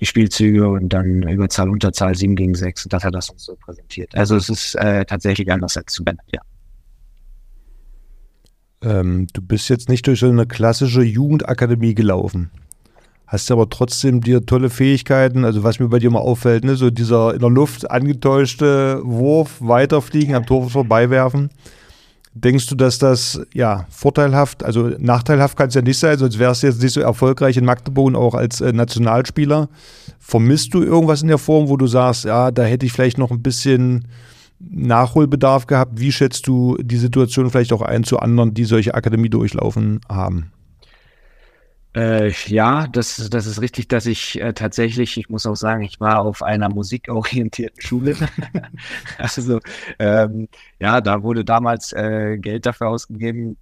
[0.00, 4.14] die Spielzüge und dann Überzahl, Unterzahl 7 gegen 6, dass er das uns so präsentiert.
[4.14, 6.40] Also es ist äh, tatsächlich anders als zu Bennett, ja.
[8.82, 12.50] Ähm, du bist jetzt nicht durch so eine klassische Jugendakademie gelaufen.
[13.30, 15.44] Hast aber trotzdem dir tolle Fähigkeiten.
[15.44, 19.58] Also, was mir bei dir mal auffällt, ne, so dieser in der Luft angetäuschte Wurf,
[19.60, 21.48] weiterfliegen, am Tor vorbeiwerfen.
[22.34, 26.64] Denkst du, dass das ja vorteilhaft, also nachteilhaft kann es ja nicht sein, sonst wärst
[26.64, 29.68] du jetzt nicht so erfolgreich in Magdeburg und auch als äh, Nationalspieler.
[30.18, 33.30] Vermisst du irgendwas in der Form, wo du sagst, ja, da hätte ich vielleicht noch
[33.30, 34.08] ein bisschen
[34.58, 36.00] Nachholbedarf gehabt?
[36.00, 40.50] Wie schätzt du die Situation vielleicht auch ein zu anderen, die solche Akademie durchlaufen haben?
[41.92, 45.98] Äh, ja, das, das ist richtig, dass ich äh, tatsächlich, ich muss auch sagen, ich
[45.98, 48.14] war auf einer musikorientierten Schule.
[49.18, 49.58] also,
[49.98, 50.48] ähm,
[50.78, 53.56] ja, da wurde damals äh, Geld dafür ausgegeben,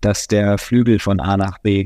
[0.00, 1.84] dass der Flügel von A nach B äh,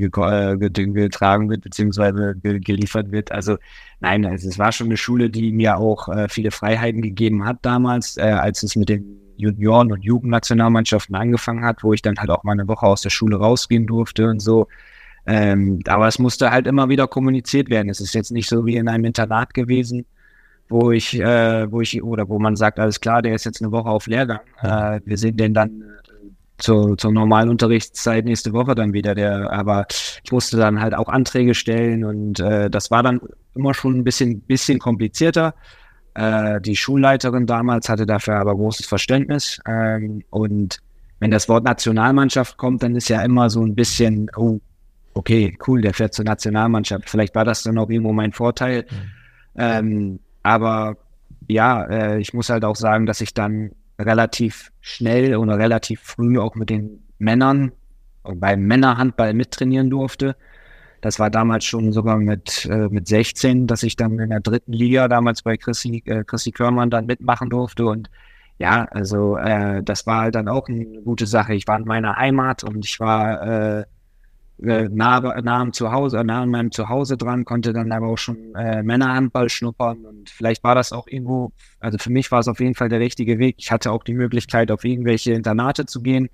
[0.57, 3.31] get- getragen wird, beziehungsweise ge geliefert wird.
[3.31, 3.57] Also,
[4.01, 7.59] nein, also es war schon eine Schule, die mir auch äh, viele Freiheiten gegeben hat
[7.63, 12.29] damals, äh, als es mit den Junioren- und Jugendnationalmannschaften angefangen hat, wo ich dann halt
[12.29, 14.67] auch mal eine Woche aus der Schule rausgehen durfte und so.
[15.29, 17.89] Ähm, aber es musste halt immer wieder kommuniziert werden.
[17.89, 20.07] Es ist jetzt nicht so wie in einem Internat gewesen,
[20.69, 23.71] wo ich, äh, wo ich, oder wo man sagt, alles klar, der ist jetzt eine
[23.71, 24.39] Woche auf Lehrgang.
[24.63, 29.13] Äh, wir sehen den dann äh, zur, zur normalen Unterrichtszeit nächste Woche dann wieder.
[29.13, 29.85] Der, aber
[30.23, 33.21] ich musste dann halt auch Anträge stellen und äh, das war dann
[33.53, 35.53] immer schon ein bisschen, bisschen komplizierter.
[36.15, 39.61] Äh, die Schulleiterin damals hatte dafür aber großes Verständnis.
[39.67, 40.79] Ähm, und
[41.19, 44.59] wenn das Wort Nationalmannschaft kommt, dann ist ja immer so ein bisschen, oh,
[45.19, 47.09] okay, cool, der fährt zur Nationalmannschaft.
[47.09, 48.85] Vielleicht war das dann auch irgendwo mein Vorteil.
[49.57, 50.95] Ähm, aber
[51.47, 56.39] ja, äh, ich muss halt auch sagen, dass ich dann relativ schnell oder relativ früh
[56.39, 57.73] auch mit den Männern
[58.23, 60.37] beim Männerhandball mittrainieren durfte.
[61.01, 64.71] Das war damals schon sogar mit, äh, mit 16, dass ich dann in der dritten
[64.71, 67.85] Liga damals bei Chrissy, äh, Chrissy Körmann dann mitmachen durfte.
[67.85, 68.09] Und
[68.57, 71.53] ja, also äh, das war halt dann auch eine gute Sache.
[71.55, 73.85] Ich war in meiner Heimat und ich war
[74.63, 78.55] äh, nah, nah am Zuhause, nah an meinem Zuhause dran, konnte dann aber auch schon
[78.55, 82.59] äh, Männerhandball schnuppern und vielleicht war das auch irgendwo, also für mich war es auf
[82.59, 83.55] jeden Fall der richtige Weg.
[83.57, 86.29] Ich hatte auch die Möglichkeit, auf irgendwelche Internate zu gehen.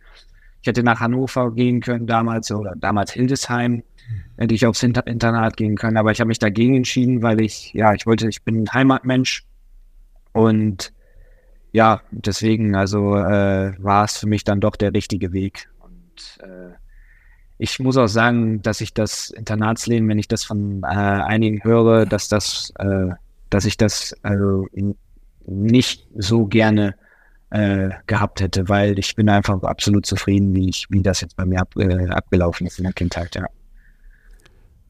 [0.62, 3.84] Ich hätte nach Hannover gehen können damals oder damals Hildesheim
[4.38, 7.94] hätte ich aufs Internat gehen können, aber ich habe mich dagegen entschieden, weil ich, ja,
[7.94, 9.46] ich wollte, ich bin ein Heimatmensch
[10.34, 10.94] und
[11.72, 15.70] ja, deswegen, also äh, war es für mich dann doch der richtige Weg.
[15.82, 16.74] Und äh,
[17.58, 22.06] ich muss auch sagen, dass ich das Internatsleben, wenn ich das von äh, einigen höre,
[22.06, 23.10] dass das, äh,
[23.50, 24.68] dass ich das also
[25.46, 26.96] nicht so gerne
[27.52, 31.46] äh, gehabt hätte, weil ich bin einfach absolut zufrieden, wie ich, wie das jetzt bei
[31.46, 33.46] mir ab, äh, abgelaufen ist in der Kindheit, ja.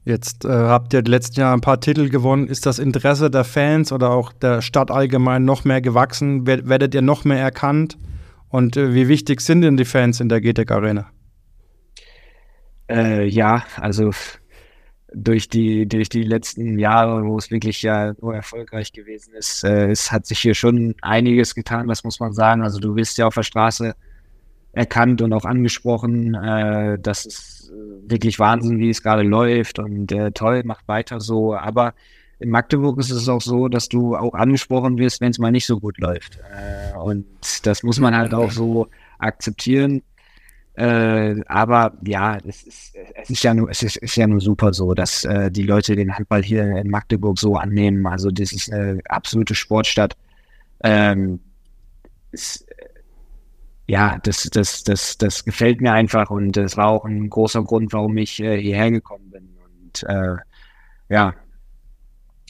[0.05, 2.47] Jetzt äh, habt ihr die letzten Jahre ein paar Titel gewonnen.
[2.47, 6.45] Ist das Interesse der Fans oder auch der Stadt allgemein noch mehr gewachsen?
[6.45, 7.97] Werdet ihr noch mehr erkannt?
[8.49, 11.07] Und äh, wie wichtig sind denn die Fans in der GTEC Arena?
[12.89, 14.11] Äh, ja, also
[15.13, 19.89] durch die, durch die letzten Jahre, wo es wirklich ja nur erfolgreich gewesen ist, äh,
[19.89, 22.61] es hat sich hier schon einiges getan, das muss man sagen.
[22.61, 23.95] Also du wirst ja auf der Straße
[24.73, 26.35] erkannt und auch angesprochen.
[26.35, 31.21] Äh, das ist äh, wirklich Wahnsinn, wie es gerade läuft und äh, toll, macht weiter
[31.21, 31.55] so.
[31.55, 31.93] Aber
[32.39, 35.65] in Magdeburg ist es auch so, dass du auch angesprochen wirst, wenn es mal nicht
[35.65, 36.39] so gut läuft.
[36.51, 37.25] Äh, und
[37.63, 40.03] das muss man halt auch so akzeptieren.
[40.77, 44.73] Äh, aber ja, es ist, es ist ja nur, es ist, ist ja nur super
[44.73, 48.05] so, dass äh, die Leute den Handball hier in Magdeburg so annehmen.
[48.07, 50.17] Also das ist eine absolute Sportstadt.
[50.83, 51.39] Ähm,
[52.31, 52.65] es,
[53.87, 57.93] ja, das, das, das, das gefällt mir einfach und das war auch ein großer Grund,
[57.93, 59.49] warum ich äh, hierher gekommen bin.
[59.63, 60.35] Und äh,
[61.07, 61.35] ja,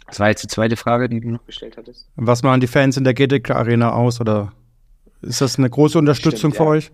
[0.08, 2.08] das war jetzt die zweite Frage, die du noch gestellt hattest.
[2.16, 4.54] Was machen die Fans in der GTK Arena aus oder
[5.22, 6.70] ist das eine große Unterstützung Stimmt, für ja.
[6.70, 6.92] euch?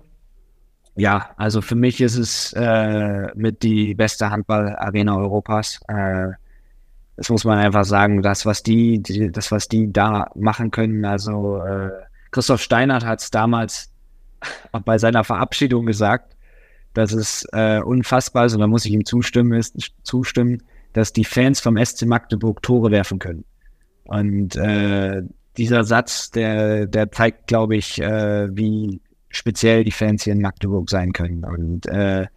[0.96, 5.80] Ja, also für mich ist es äh, mit die beste Handballarena Europas.
[5.88, 6.30] Äh,
[7.16, 8.22] das muss man einfach sagen.
[8.22, 11.06] Das, was die, die das, was die da machen können.
[11.06, 11.90] Also äh,
[12.32, 13.92] Christoph Steinert hat es damals
[14.86, 16.36] bei seiner Verabschiedung gesagt,
[16.94, 21.24] dass es äh, unfassbar ist, und da muss ich ihm zustimmen, ist, zustimmen, dass die
[21.24, 23.46] Fans vom SC Magdeburg Tore werfen können.
[24.04, 25.22] Und äh,
[25.58, 29.00] dieser Satz, der, der zeigt, glaube ich, äh, wie
[29.32, 31.44] speziell die Fans hier in Magdeburg sein können.
[31.44, 32.28] Und äh,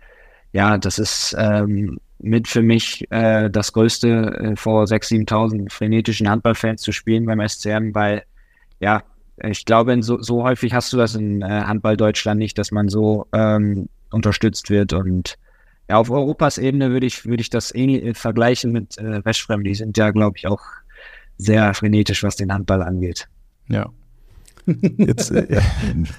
[0.52, 6.28] ja, das ist ähm, mit für mich äh, das Größte, äh, vor 6.000, 7.000 frenetischen
[6.28, 8.22] Handballfans zu spielen beim SCM, weil
[8.80, 9.02] ja,
[9.42, 12.88] ich glaube, so, so häufig hast du das in äh, Handball Deutschland nicht, dass man
[12.88, 14.92] so ähm, unterstützt wird.
[14.92, 15.36] Und
[15.88, 19.64] ja, auf Europas Ebene würde ich, würde ich das ähnlich vergleichen mit äh, Westfrem.
[19.64, 20.62] Die sind ja, glaube ich, auch
[21.36, 23.28] sehr frenetisch, was den Handball angeht.
[23.68, 23.90] Ja,
[24.66, 25.60] Jetzt, äh,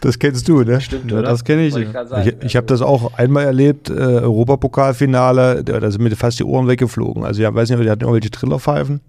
[0.02, 0.80] das kennst du, ne?
[0.80, 1.24] Stimmt, oder?
[1.24, 1.76] Das kenne ich.
[1.76, 6.44] Ich, ich, ich habe das auch einmal erlebt, äh, Europapokalfinale, da sind mir fast die
[6.44, 7.24] Ohren weggeflogen.
[7.24, 9.02] Also ja, weiß nicht, die hatten irgendwelche Trillerpfeifen.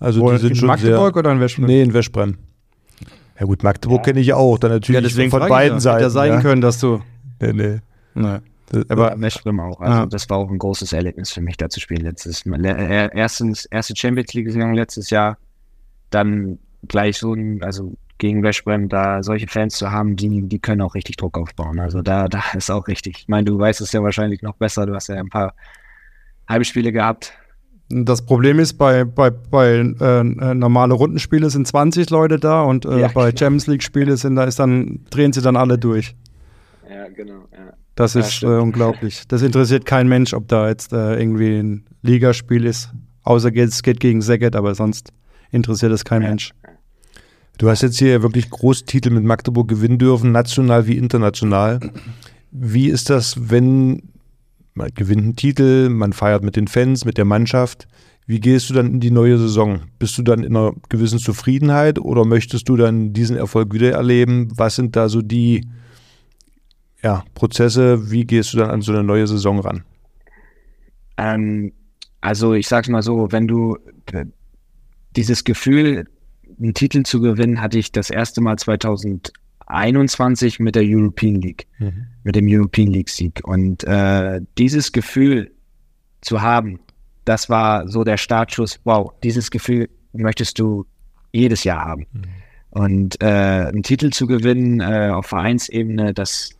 [0.00, 1.66] Also Wo, die sind in schon Magdeburg sehr, oder in Westbrem?
[1.66, 2.38] Nee, in Westbrem.
[3.38, 4.04] Ja gut, Magdeburg ja.
[4.04, 5.98] kenne ich auch, dann natürlich ja, deswegen von beiden Seiten.
[5.98, 6.40] Hätte sein ja.
[6.40, 7.00] können, dass du...
[7.40, 7.80] Nee, nee.
[8.14, 8.38] nee.
[8.88, 9.80] Aber Westbrem auch.
[9.80, 10.06] Also ja.
[10.06, 12.64] das war auch ein großes Erlebnis für mich, da zu spielen letztes Mal.
[12.64, 15.38] Erstens, erste Champions League-Saison letztes Jahr,
[16.10, 20.80] dann gleich so ein, also gegen Westbrem, da solche Fans zu haben, die, die können
[20.80, 21.78] auch richtig Druck aufbauen.
[21.78, 23.18] Also da, da ist auch richtig.
[23.18, 24.86] Ich meine, du weißt es ja wahrscheinlich noch besser.
[24.86, 25.54] Du hast ja ein paar
[26.48, 27.32] Heimspiele gehabt.
[27.88, 33.00] Das Problem ist, bei, bei, bei äh, normale Rundenspiele sind 20 Leute da und äh,
[33.00, 33.30] ja, bei.
[33.30, 36.16] Champions League-Spiele sind da ist dann, drehen sie dann alle durch.
[36.90, 37.44] Ja, genau.
[37.52, 37.74] Ja.
[37.94, 39.22] Das ja, ist äh, unglaublich.
[39.28, 42.90] Das interessiert kein Mensch, ob da jetzt äh, irgendwie ein Ligaspiel ist.
[43.22, 45.12] Außer es geht gegen Säget, aber sonst
[45.50, 46.52] interessiert es kein Mensch.
[47.58, 51.80] Du hast jetzt hier wirklich große Titel mit Magdeburg gewinnen dürfen, national wie international.
[52.50, 54.02] Wie ist das, wenn
[54.74, 57.88] man gewinnt einen Titel, man feiert mit den Fans, mit der Mannschaft?
[58.26, 59.82] Wie gehst du dann in die neue Saison?
[59.98, 64.48] Bist du dann in einer gewissen Zufriedenheit oder möchtest du dann diesen Erfolg wieder erleben?
[64.56, 65.66] Was sind da so die
[67.02, 68.10] ja, Prozesse?
[68.10, 69.84] Wie gehst du dann an so eine neue Saison ran?
[71.16, 71.72] Ähm,
[72.20, 73.78] also ich sag's mal so, wenn du
[75.14, 76.06] dieses Gefühl
[76.58, 82.06] einen Titel zu gewinnen, hatte ich das erste Mal 2021 mit der European League, mhm.
[82.24, 83.40] mit dem European League Sieg.
[83.44, 85.52] Und äh, dieses Gefühl
[86.20, 86.80] zu haben,
[87.24, 88.80] das war so der Startschuss.
[88.84, 90.86] Wow, dieses Gefühl möchtest du
[91.32, 92.06] jedes Jahr haben.
[92.12, 92.22] Mhm.
[92.70, 96.56] Und äh, einen Titel zu gewinnen äh, auf Vereinsebene, das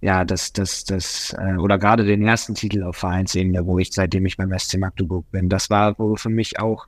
[0.00, 4.26] ja, das, das, das, äh, oder gerade den ersten Titel auf Vereinsebene, wo ich seitdem
[4.26, 6.86] ich beim SC Magdeburg bin, das war wohl für mich auch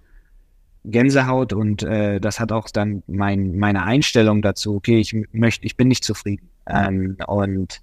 [0.85, 5.77] Gänsehaut und äh, das hat auch dann mein, meine Einstellung dazu, okay, ich möchte, ich
[5.77, 6.49] bin nicht zufrieden.
[6.67, 7.83] Ähm, und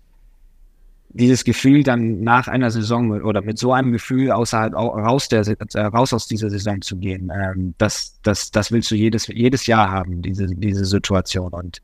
[1.10, 5.82] dieses Gefühl dann nach einer Saison oder mit so einem Gefühl außerhalb raus, der, äh,
[5.82, 9.92] raus aus dieser Saison zu gehen, ähm, das, das, das willst du jedes, jedes Jahr
[9.92, 11.54] haben, diese, diese Situation.
[11.54, 11.82] Und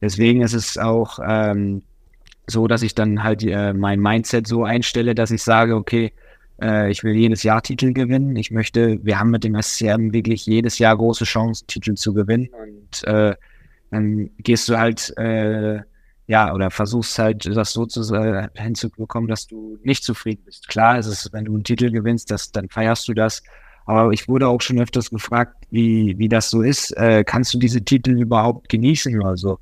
[0.00, 1.82] deswegen ist es auch ähm,
[2.46, 6.12] so, dass ich dann halt äh, mein Mindset so einstelle, dass ich sage, okay,
[6.60, 8.36] äh, ich will jedes Jahr Titel gewinnen.
[8.36, 12.48] Ich möchte, wir haben mit dem SCM wirklich jedes Jahr große Chancen, Titel zu gewinnen.
[12.48, 13.34] Und äh,
[13.90, 15.80] dann gehst du halt äh,
[16.30, 20.68] ja, oder versuchst halt, das so zu, äh, hinzubekommen, dass du nicht zufrieden bist.
[20.68, 23.42] Klar ist es, wenn du einen Titel gewinnst, das, dann feierst du das.
[23.84, 26.96] Aber ich wurde auch schon öfters gefragt, wie, wie das so ist.
[26.96, 29.58] Äh, kannst du diese Titel überhaupt genießen oder so?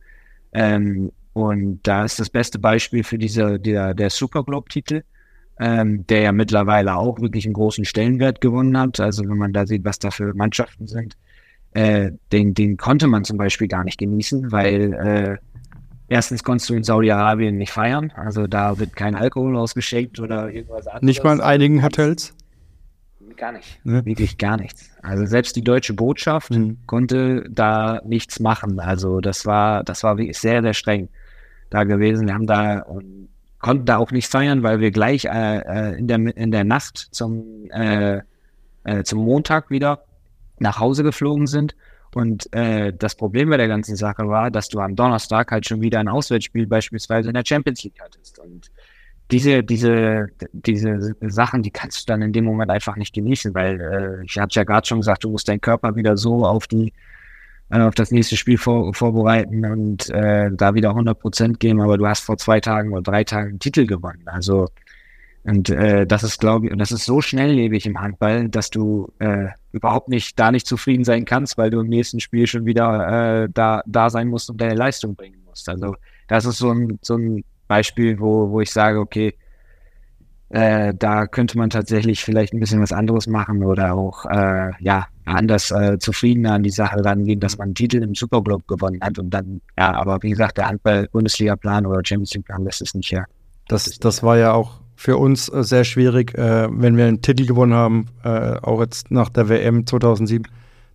[0.52, 5.04] Ähm, und da ist das beste Beispiel für diese, der, der Super Globe-Titel,
[5.60, 9.00] ähm, der ja mittlerweile auch wirklich einen großen Stellenwert gewonnen hat.
[9.00, 11.16] Also wenn man da sieht, was da für Mannschaften sind,
[11.72, 15.36] äh, den, den konnte man zum Beispiel gar nicht genießen, weil äh,
[16.10, 20.86] Erstens konntest du in Saudi-Arabien nicht feiern, also da wird kein Alkohol ausgeschenkt oder irgendwas
[20.86, 21.02] anderes.
[21.02, 22.34] Nicht mal in einigen Hotels?
[23.36, 24.04] Gar nicht, ne?
[24.06, 24.90] wirklich gar nichts.
[25.02, 26.78] Also selbst die deutsche Botschaft mhm.
[26.86, 28.80] konnte da nichts machen.
[28.80, 31.08] Also das war, das war wirklich sehr, sehr streng
[31.68, 32.26] da gewesen.
[32.26, 33.28] Wir haben da und
[33.60, 37.08] konnten da auch nicht feiern, weil wir gleich äh, äh in, der, in der Nacht
[37.10, 38.20] zum, äh,
[38.84, 40.04] äh, zum Montag wieder
[40.58, 41.74] nach Hause geflogen sind
[42.14, 45.80] und äh, das Problem bei der ganzen Sache war, dass du am Donnerstag halt schon
[45.80, 48.38] wieder ein Auswärtsspiel beispielsweise in der Champions League hattest.
[48.38, 48.70] Und
[49.30, 53.80] diese, diese, diese Sachen, die kannst du dann in dem Moment einfach nicht genießen, weil
[53.80, 56.92] äh, ich hatte ja gerade schon gesagt, du musst deinen Körper wieder so auf die
[57.70, 62.07] auf das nächste Spiel vor, vorbereiten und äh, da wieder 100 Prozent geben, aber du
[62.07, 64.22] hast vor zwei Tagen oder drei Tagen einen Titel gewonnen.
[64.26, 64.68] Also
[65.44, 69.11] und äh, das ist, glaube ich, und das ist so schnelllebig im Handball, dass du
[69.18, 73.44] äh, überhaupt nicht da nicht zufrieden sein kannst, weil du im nächsten Spiel schon wieder
[73.44, 75.68] äh, da, da sein musst und deine Leistung bringen musst.
[75.70, 79.35] Also das ist so ein, so ein Beispiel, wo, wo ich sage, okay,
[80.50, 85.07] äh, da könnte man tatsächlich vielleicht ein bisschen was anderes machen oder auch äh, ja
[85.34, 89.18] anders äh, zufriedener an die Sache rangehen, dass man einen Titel im Superglobe gewonnen hat
[89.18, 93.26] und dann, ja, aber wie gesagt, der Handball-Bundesliga-Plan oder Champions League-Plan lässt es nicht her.
[93.68, 97.46] Das, das war ja auch für uns äh, sehr schwierig, äh, wenn wir einen Titel
[97.46, 100.46] gewonnen haben, äh, auch jetzt nach der WM 2007,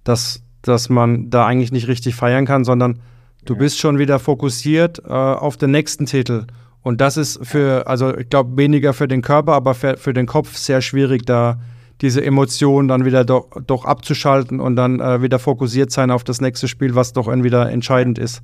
[0.03, 2.99] dass, dass man da eigentlich nicht richtig feiern kann, sondern
[3.45, 6.47] du bist schon wieder fokussiert äh, auf den nächsten Titel.
[6.81, 10.25] Und das ist für, also ich glaube, weniger für den Körper, aber für, für den
[10.25, 11.59] Kopf sehr schwierig, da
[12.03, 16.41] diese Emotionen dann wieder doch, doch abzuschalten und dann äh, wieder fokussiert sein auf das
[16.41, 18.43] nächste Spiel, was doch entweder entscheidend ist.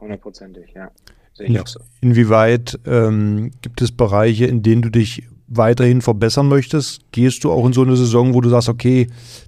[0.00, 0.90] Hundertprozentig, ja.
[1.32, 1.80] Sehe ich auch so.
[2.00, 7.10] Inwieweit ähm, gibt es Bereiche, in denen du dich weiterhin verbessern möchtest?
[7.12, 9.06] Gehst du auch in so eine Saison, wo du sagst, okay,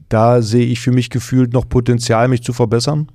[0.09, 3.11] da sehe ich für mich gefühlt noch Potenzial, mich zu verbessern?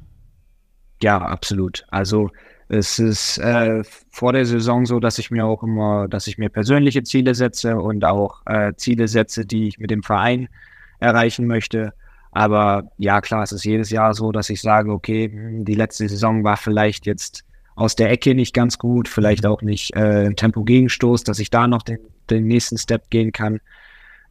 [1.02, 1.86] Ja, absolut.
[1.90, 2.30] Also
[2.68, 6.50] es ist äh, vor der Saison so, dass ich mir auch immer, dass ich mir
[6.50, 10.48] persönliche Ziele setze und auch äh, Ziele setze, die ich mit dem Verein
[11.00, 11.94] erreichen möchte.
[12.32, 16.10] Aber ja, klar, es ist jedes Jahr so, dass ich sage, okay, hm, die letzte
[16.10, 19.50] Saison war vielleicht jetzt aus der Ecke nicht ganz gut, vielleicht mhm.
[19.50, 23.60] auch nicht äh, Tempo-Gegenstoß, dass ich da noch den, den nächsten Step gehen kann.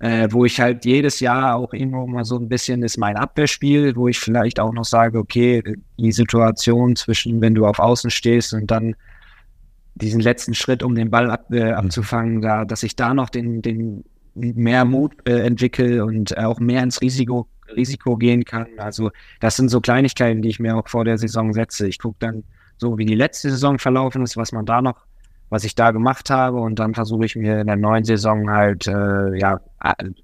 [0.01, 3.95] Äh, wo ich halt jedes Jahr auch irgendwo mal so ein bisschen ist mein Abwehrspiel,
[3.95, 5.63] wo ich vielleicht auch noch sage, okay,
[5.99, 8.97] die Situation zwischen, wenn du auf Außen stehst und dann
[9.95, 11.75] diesen letzten Schritt, um den Ball ab, äh, mhm.
[11.75, 14.05] abzufangen, da, dass ich da noch den, den
[14.35, 18.67] mehr Mut äh, entwickle und auch mehr ins Risiko, Risiko gehen kann.
[18.79, 21.87] Also das sind so Kleinigkeiten, die ich mir auch vor der Saison setze.
[21.87, 22.45] Ich gucke dann,
[22.77, 25.07] so wie die letzte Saison verlaufen ist, was man da noch,
[25.51, 26.59] was ich da gemacht habe.
[26.59, 29.61] Und dann versuche ich mir in der neuen Saison halt äh, ja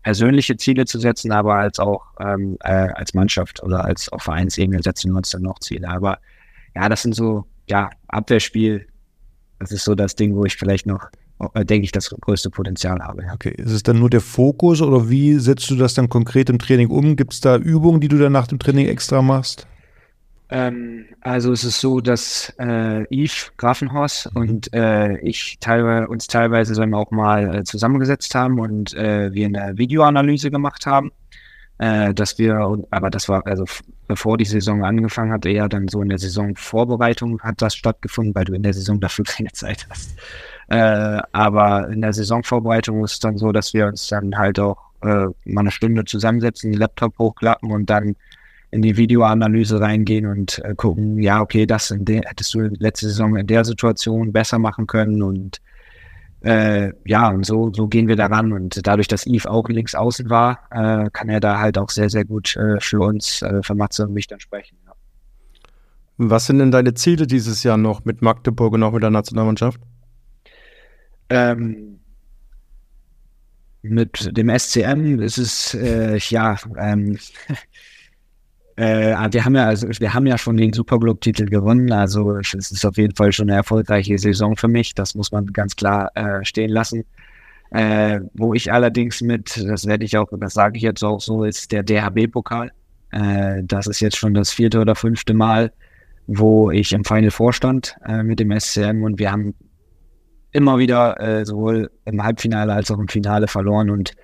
[0.03, 4.83] persönliche Ziele zu setzen, aber als auch ähm, äh, als Mannschaft oder als auch Vereinsebene
[4.83, 5.89] setzen wir uns dann noch Ziele.
[5.89, 6.19] Aber
[6.75, 8.87] ja, das sind so, ja, Abwehrspiel,
[9.59, 11.11] das ist so das Ding, wo ich vielleicht noch
[11.55, 13.23] äh, denke ich, das größte Potenzial habe.
[13.23, 13.35] Ja.
[13.35, 16.59] Okay, ist es dann nur der Fokus oder wie setzt du das dann konkret im
[16.59, 17.17] Training um?
[17.17, 19.67] Gibt es da Übungen, die du dann nach dem Training extra machst?
[20.51, 26.75] Ähm, also es ist so, dass äh, Yves Grafenhorst und äh, ich teilweise, uns teilweise
[26.75, 31.13] dann auch mal äh, zusammengesetzt haben und äh, wir eine Videoanalyse gemacht haben.
[31.79, 33.65] Äh, dass wir, aber das war also
[34.07, 38.45] bevor die Saison angefangen hat, eher dann so in der Saisonvorbereitung hat das stattgefunden, weil
[38.45, 40.15] du in der Saison dafür keine Zeit hast.
[40.69, 44.77] Äh, aber in der Saisonvorbereitung ist es dann so, dass wir uns dann halt auch
[45.03, 48.17] äh, mal eine Stunde zusammensetzen, den Laptop hochklappen und dann
[48.71, 53.37] in die Videoanalyse reingehen und äh, gucken, ja, okay, das der, hättest du letzte Saison
[53.37, 55.61] in der Situation besser machen können und
[56.43, 58.53] äh, ja, und so, so gehen wir daran.
[58.53, 62.09] Und dadurch, dass Yves auch links außen war, äh, kann er da halt auch sehr,
[62.09, 64.79] sehr gut äh, für uns, äh, für Matze und mich dann sprechen.
[64.87, 64.93] Ja.
[66.17, 69.81] Was sind denn deine Ziele dieses Jahr noch mit Magdeburg und auch mit der Nationalmannschaft?
[71.29, 72.01] Ähm,
[73.83, 77.19] mit dem SCM ist es äh, ja ähm,
[78.81, 82.85] äh, wir haben ja also wir haben ja schon den Superglobe-Titel gewonnen, also es ist
[82.87, 84.95] auf jeden Fall schon eine erfolgreiche Saison für mich.
[84.95, 87.05] Das muss man ganz klar äh, stehen lassen.
[87.73, 91.45] Äh, wo ich allerdings mit, das werde ich auch, das sage ich jetzt auch so,
[91.45, 92.73] ist der DHB-Pokal.
[93.13, 95.73] Äh, das ist jetzt schon das vierte oder fünfte Mal,
[96.27, 99.55] wo ich im Final vorstand äh, mit dem SCM und wir haben
[100.53, 104.15] immer wieder äh, sowohl im Halbfinale als auch im Finale verloren und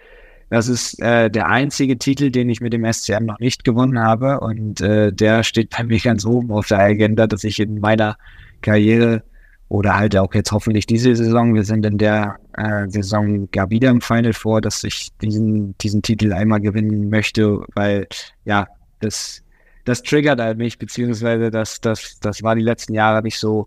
[0.49, 4.41] das ist äh, der einzige Titel, den ich mit dem SCM noch nicht gewonnen habe.
[4.41, 8.17] Und äh, der steht bei mir ganz oben auf der Agenda, dass ich in meiner
[8.63, 9.23] Karriere
[9.69, 13.91] oder halt auch jetzt hoffentlich diese Saison, wir sind in der äh, Saison gar wieder
[13.91, 18.07] im Final vor, dass ich diesen, diesen Titel einmal gewinnen möchte, weil
[18.45, 18.69] ja,
[19.01, 19.43] das,
[19.85, 23.67] das triggert halt mich, beziehungsweise das, das, das war die letzten Jahre nicht so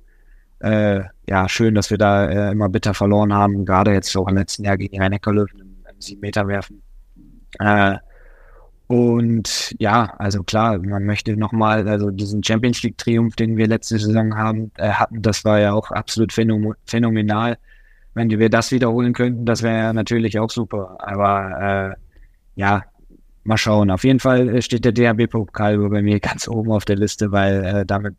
[0.59, 4.35] äh, ja, schön, dass wir da äh, immer bitter verloren haben, gerade jetzt auch im
[4.35, 5.68] letzten Jahr gegen Rhein-Neckar-Löwen
[5.99, 6.81] 7 Meter werfen.
[7.59, 7.97] Äh,
[8.87, 13.99] und ja, also klar, man möchte nochmal, also diesen Champions League Triumph, den wir letzte
[13.99, 17.57] Saison haben, äh, hatten, das war ja auch absolut phänomenal.
[18.15, 20.97] Wenn wir das wiederholen könnten, das wäre natürlich auch super.
[20.99, 22.83] Aber äh, ja,
[23.43, 23.91] mal schauen.
[23.91, 27.85] Auf jeden Fall steht der DHB-Pokal bei mir ganz oben auf der Liste, weil äh,
[27.85, 28.15] damit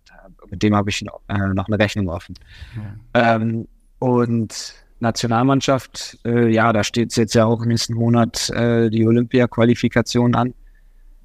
[0.51, 2.35] mit dem habe ich noch, äh, noch eine Rechnung offen.
[3.15, 3.37] Ja.
[3.37, 3.67] Ähm,
[3.99, 10.55] und Nationalmannschaft, äh, ja, da steht jetzt ja auch nächsten Monat äh, die Olympia-Qualifikation an.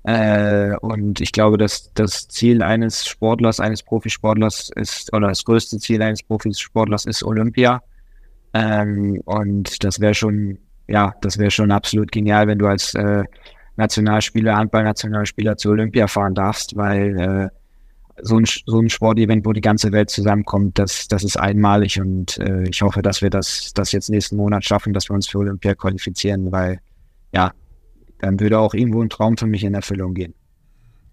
[0.04, 5.80] Äh, und ich glaube, dass das Ziel eines Sportlers, eines Profisportlers ist, oder das größte
[5.80, 7.82] Ziel eines Profisportlers ist Olympia.
[8.54, 13.24] Ähm, und das wäre schon, ja, das wäre schon absolut genial, wenn du als äh,
[13.78, 17.50] Nationalspieler, Handball-Nationalspieler zu Olympia fahren darfst, weil äh,
[18.22, 22.38] so ein, so ein Sportevent, wo die ganze Welt zusammenkommt, das, das ist einmalig und
[22.38, 25.40] äh, ich hoffe, dass wir das, das jetzt nächsten Monat schaffen, dass wir uns für
[25.40, 26.80] Olympia qualifizieren, weil
[27.34, 27.52] ja,
[28.20, 30.34] dann würde auch irgendwo ein Traum für mich in Erfüllung gehen.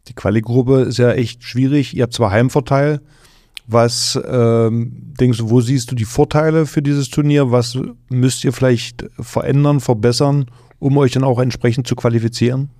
[0.09, 1.95] Die Quali-Gruppe ist ja echt schwierig.
[1.95, 3.01] Ihr habt zwar Heimvorteil.
[3.67, 7.53] Was ähm, denkst du, wo siehst du die Vorteile für dieses Turnier?
[7.53, 10.47] Was müsst ihr vielleicht verändern, verbessern,
[10.81, 12.71] um euch dann auch entsprechend zu qualifizieren?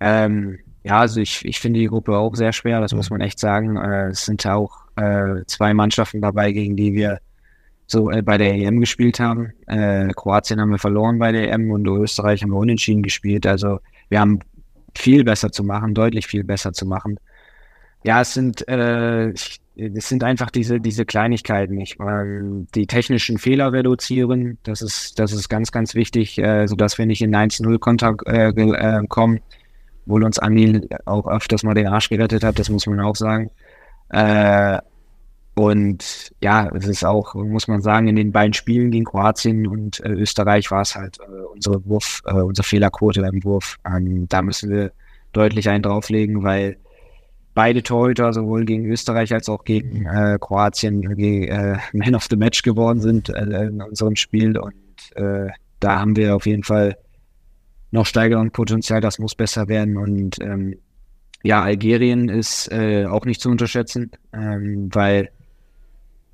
[0.00, 3.38] Ähm, ja, also ich, ich finde die Gruppe auch sehr schwer, das muss man echt
[3.38, 3.76] sagen.
[3.76, 7.20] Äh, es sind auch äh, zwei Mannschaften dabei, gegen die wir
[7.86, 9.52] so äh, bei der EM gespielt haben.
[9.66, 13.46] Äh, Kroatien haben wir verloren bei der EM und Österreich haben wir unentschieden gespielt.
[13.46, 14.40] Also wir haben
[14.96, 17.18] viel besser zu machen, deutlich viel besser zu machen.
[18.02, 21.78] Ja, es sind, äh, es sind einfach diese, diese Kleinigkeiten.
[21.78, 21.98] Ich,
[22.74, 27.20] die technischen Fehler reduzieren, das ist, das ist ganz, ganz wichtig, äh, sodass wir nicht
[27.20, 29.40] in 1-0-Kontakt äh, äh, kommen
[30.10, 33.48] obwohl uns Andi auch öfters mal den Arsch gerettet hat, das muss man auch sagen.
[34.08, 34.78] Äh,
[35.54, 40.00] und ja, es ist auch, muss man sagen, in den beiden Spielen gegen Kroatien und
[40.00, 43.76] äh, Österreich war es halt äh, unsere Wurf, äh, unsere Fehlerquote beim Wurf.
[43.86, 44.90] Ähm, da müssen wir
[45.32, 46.76] deutlich einen drauflegen, weil
[47.54, 52.62] beide Torhüter sowohl gegen Österreich als auch gegen äh, Kroatien äh, Man of the Match
[52.62, 54.58] geworden sind äh, in unserem Spiel.
[54.58, 54.74] Und
[55.14, 56.96] äh, da haben wir auf jeden Fall
[57.90, 59.96] noch Steigerungspotenzial, das muss besser werden.
[59.96, 60.76] Und ähm,
[61.42, 65.30] ja, Algerien ist äh, auch nicht zu unterschätzen, ähm, weil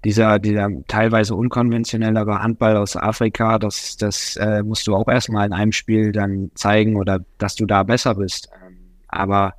[0.05, 5.53] dieser, dieser teilweise unkonventionellere Handball aus Afrika, das, das äh, musst du auch erstmal in
[5.53, 8.49] einem Spiel dann zeigen oder dass du da besser bist.
[9.09, 9.55] Aber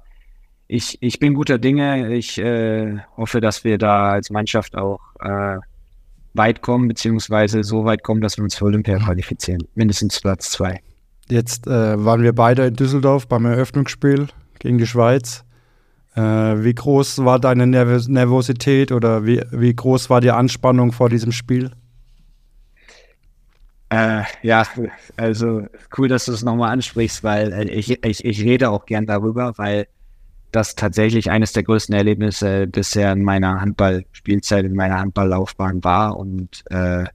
[0.68, 2.14] ich, ich bin guter Dinge.
[2.14, 5.58] Ich äh, hoffe, dass wir da als Mannschaft auch äh,
[6.34, 9.64] weit kommen, beziehungsweise so weit kommen, dass wir uns für Olympia qualifizieren.
[9.76, 10.82] Mindestens Platz zwei.
[11.30, 14.28] Jetzt äh, waren wir beide in Düsseldorf beim Eröffnungsspiel
[14.60, 15.44] gegen die Schweiz.
[16.16, 21.10] Äh, wie groß war deine Nerv Nervosität oder wie, wie groß war die Anspannung vor
[21.10, 21.72] diesem Spiel?
[23.90, 24.66] Äh, ja,
[25.16, 25.66] also
[25.98, 29.54] cool, dass du es nochmal ansprichst, weil äh, ich, ich, ich rede auch gern darüber,
[29.58, 29.88] weil
[30.52, 36.64] das tatsächlich eines der größten Erlebnisse bisher in meiner Handballspielzeit, in meiner Handballlaufbahn war und
[36.70, 37.06] äh,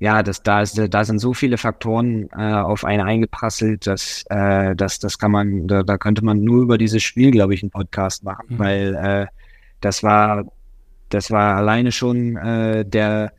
[0.00, 4.76] ja, das, da, ist, da sind so viele Faktoren äh, auf einen eingeprasselt, dass, äh,
[4.76, 7.70] dass das kann man, da, da könnte man nur über dieses Spiel, glaube ich, einen
[7.70, 8.58] Podcast machen, mhm.
[8.58, 9.26] weil äh,
[9.80, 10.44] das war,
[11.08, 13.32] das war alleine schon äh, der,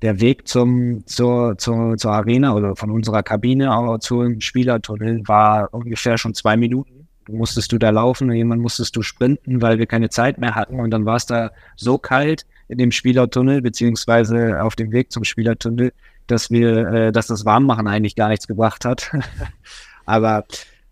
[0.00, 5.72] der Weg zum, zur, zur, zur Arena oder von unserer Kabine aber zum Spielertunnel war
[5.74, 7.08] ungefähr schon zwei Minuten.
[7.28, 10.80] Musstest du da laufen und jemand musstest du sprinten, weil wir keine Zeit mehr hatten
[10.80, 15.24] und dann war es da so kalt, in dem Spielertunnel, beziehungsweise auf dem Weg zum
[15.24, 15.92] Spielertunnel,
[16.26, 19.10] dass wir, äh, dass das Warmmachen eigentlich gar nichts gebracht hat.
[20.06, 20.44] Aber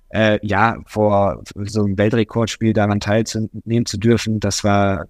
[0.08, 5.06] äh, ja, vor so einem Weltrekordspiel daran teilzunehmen zu dürfen, das war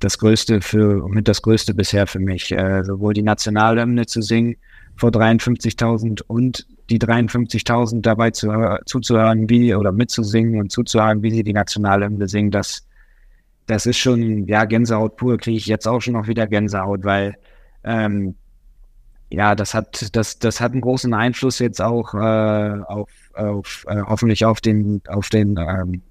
[0.00, 4.56] das Größte für, mit das Größte bisher für mich, äh, sowohl die Nationalhymne zu singen
[4.96, 8.52] vor 53.000 und die 53.000 dabei zu,
[8.84, 12.86] zuzuhören, wie oder mitzusingen und zuzuhören, wie sie die Nationalhymne singen, das,
[13.66, 17.36] das ist schon, ja, Gänsehaut pur, kriege ich jetzt auch schon noch wieder Gänsehaut, weil
[17.84, 18.34] ähm,
[19.30, 24.02] ja, das hat, das, das hat einen großen Einfluss jetzt auch äh, auf, auf äh,
[24.06, 26.02] hoffentlich auf den, auf den ähm,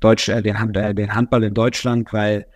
[0.00, 2.46] Deutsch, äh, den, äh, den Handball in Deutschland, weil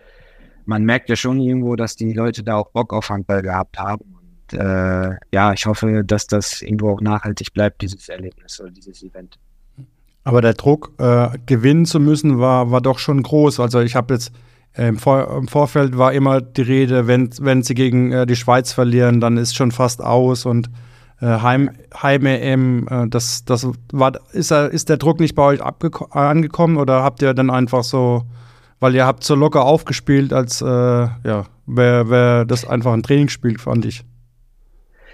[0.65, 4.15] man merkt ja schon irgendwo, dass die Leute da auch Bock auf Handball gehabt haben.
[4.15, 9.03] Und äh, ja, ich hoffe, dass das irgendwo auch nachhaltig bleibt, dieses Erlebnis oder dieses
[9.03, 9.37] Event.
[10.23, 13.59] Aber der Druck, äh, gewinnen zu müssen, war, war doch schon groß.
[13.59, 14.31] Also ich habe jetzt
[14.73, 18.35] äh, im, Vor im, Vorfeld war immer die Rede, wenn, wenn sie gegen äh, die
[18.35, 20.69] Schweiz verlieren, dann ist schon fast aus und
[21.21, 21.71] äh, Heim,
[22.01, 27.21] Heim-EM, äh, das, das war, ist, ist der Druck nicht bei euch angekommen oder habt
[27.21, 28.23] ihr dann einfach so
[28.83, 33.57] weil ihr habt so locker aufgespielt, als äh, ja, wäre wär das einfach ein Trainingsspiel,
[33.57, 34.03] fand ich.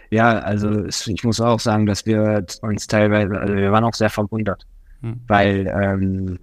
[0.10, 4.10] Ja, also ich muss auch sagen, dass wir uns teilweise, also wir waren auch sehr
[4.10, 4.66] verwundert,
[5.02, 5.22] hm.
[5.28, 6.39] weil ähm,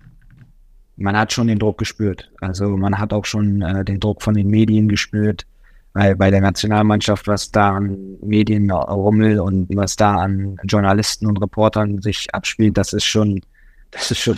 [0.96, 2.30] man hat schon den Druck gespürt.
[2.40, 5.46] Also man hat auch schon äh, den Druck von den Medien gespürt,
[5.92, 12.00] weil bei der Nationalmannschaft, was da an Medienrummel und was da an Journalisten und Reportern
[12.00, 13.40] sich abspielt, das ist schon
[13.90, 14.36] das ist schon,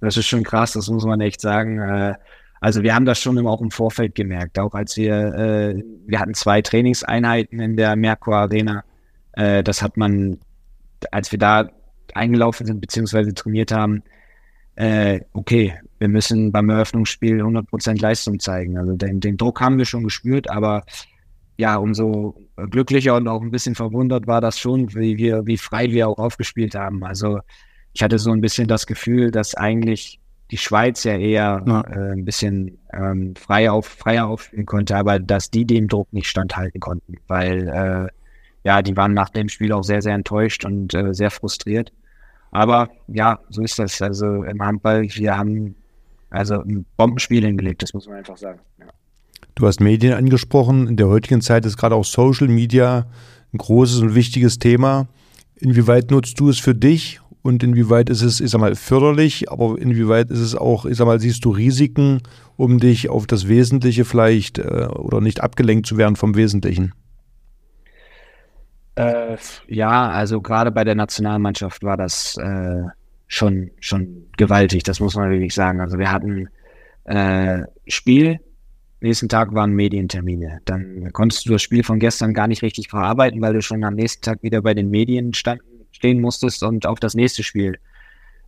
[0.00, 1.78] das ist schon krass, das muss man echt sagen.
[1.78, 2.14] Äh,
[2.60, 6.20] also wir haben das schon immer auch im Vorfeld gemerkt, auch als wir, äh, wir
[6.20, 8.84] hatten zwei Trainingseinheiten in der Merkur Arena.
[9.32, 10.38] Äh, das hat man,
[11.10, 11.70] als wir da
[12.16, 14.02] eingelaufen sind beziehungsweise trainiert haben,
[15.34, 18.78] okay, wir müssen beim Eröffnungsspiel 100% Leistung zeigen.
[18.78, 20.84] Also den, den Druck haben wir schon gespürt, aber
[21.58, 22.40] ja, umso
[22.70, 26.18] glücklicher und auch ein bisschen verwundert war das schon, wie wir, wie frei wir auch
[26.18, 27.04] aufgespielt haben.
[27.04, 27.40] Also
[27.92, 31.80] ich hatte so ein bisschen das Gefühl, dass eigentlich die Schweiz ja eher ja.
[31.82, 36.28] Äh, ein bisschen ähm, freier, auf, freier aufspielen konnte, aber dass die dem Druck nicht
[36.28, 38.08] standhalten konnten, weil äh,
[38.64, 41.92] ja, die waren nach dem Spiel auch sehr, sehr enttäuscht und äh, sehr frustriert.
[42.50, 44.00] Aber ja, so ist das.
[44.02, 45.74] Also im Handball, wir haben
[46.30, 48.60] also ein Bombenspiel hingelegt, das muss man einfach sagen.
[48.78, 48.86] Ja.
[49.54, 50.86] Du hast Medien angesprochen.
[50.88, 53.06] In der heutigen Zeit ist gerade auch Social Media
[53.52, 55.08] ein großes und wichtiges Thema.
[55.56, 59.78] Inwieweit nutzt du es für dich und inwieweit ist es, ich sag mal, förderlich, aber
[59.78, 62.20] inwieweit ist es auch, ich sag mal, siehst du Risiken,
[62.56, 66.92] um dich auf das Wesentliche vielleicht äh, oder nicht abgelenkt zu werden vom Wesentlichen?
[69.00, 69.36] Äh,
[69.68, 72.82] ja, also gerade bei der Nationalmannschaft war das äh,
[73.26, 75.80] schon, schon gewaltig, das muss man wirklich sagen.
[75.80, 76.48] Also wir hatten
[77.04, 78.40] äh, Spiel,
[79.00, 80.60] nächsten Tag waren Medientermine.
[80.64, 83.94] Dann konntest du das Spiel von gestern gar nicht richtig verarbeiten, weil du schon am
[83.94, 87.78] nächsten Tag wieder bei den Medien stand, stehen musstest und auf das nächste Spiel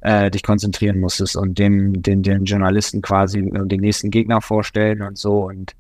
[0.01, 5.03] äh, dich konzentrieren musstest und dem, den, den Journalisten quasi äh, den nächsten Gegner vorstellen
[5.03, 5.47] und so.
[5.47, 5.73] Und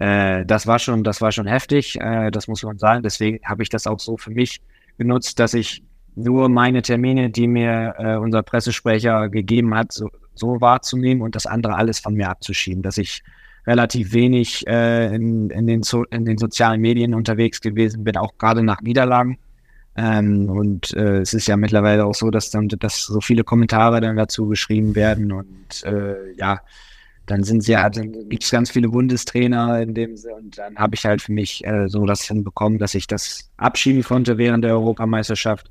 [0.00, 3.02] äh, das war schon, das war schon heftig, äh, das muss man sagen.
[3.02, 4.60] Deswegen habe ich das auch so für mich
[4.96, 5.82] genutzt, dass ich
[6.16, 11.44] nur meine Termine, die mir äh, unser Pressesprecher gegeben hat, so, so wahrzunehmen und das
[11.44, 13.22] andere alles von mir abzuschieben, dass ich
[13.66, 18.38] relativ wenig äh, in, in, den so in den sozialen Medien unterwegs gewesen bin, auch
[18.38, 19.38] gerade nach Niederlagen.
[19.96, 24.00] Ähm, und äh, es ist ja mittlerweile auch so, dass dann dass so viele Kommentare
[24.00, 26.60] dann dazu geschrieben werden und äh, ja,
[27.30, 30.94] dann sind sie ja, dann gibt es ganz viele Bundestrainer in dem und dann habe
[30.94, 34.72] ich halt für mich äh, so das hinbekommen, dass ich das abschieben konnte während der
[34.72, 35.70] Europameisterschaft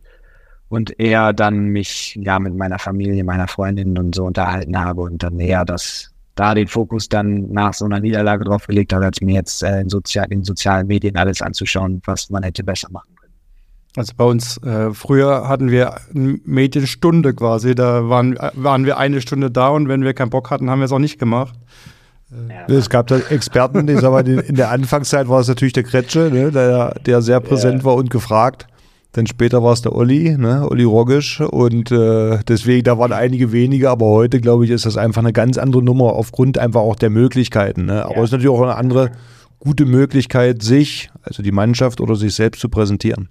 [0.70, 5.22] und eher dann mich ja mit meiner Familie, meiner Freundin und so unterhalten habe und
[5.22, 9.20] dann eher das da den Fokus dann nach so einer Niederlage drauf gelegt habe, als
[9.20, 13.09] mir jetzt äh, in, sozial, in sozialen Medien alles anzuschauen, was man hätte besser machen
[13.96, 19.22] also bei uns, äh, früher hatten wir eine Medienstunde quasi, da waren, waren wir eine
[19.22, 21.56] Stunde da und wenn wir keinen Bock hatten, haben wir es auch nicht gemacht.
[22.32, 22.74] Ja.
[22.74, 26.30] Es gab da Experten, die, sag mal, in der Anfangszeit war es natürlich der Kretsche,
[26.32, 27.86] ne, der, der sehr präsent ja.
[27.86, 28.68] war und gefragt.
[29.14, 31.42] Dann später war es der Olli, ne, Olli Rogisch.
[31.42, 35.34] Und äh, deswegen, da waren einige wenige, aber heute, glaube ich, ist das einfach eine
[35.34, 37.86] ganz andere Nummer aufgrund einfach auch der Möglichkeiten.
[37.86, 38.06] Ne?
[38.06, 39.12] Aber es ist natürlich auch eine andere
[39.58, 43.30] gute Möglichkeit, sich, also die Mannschaft oder sich selbst zu präsentieren.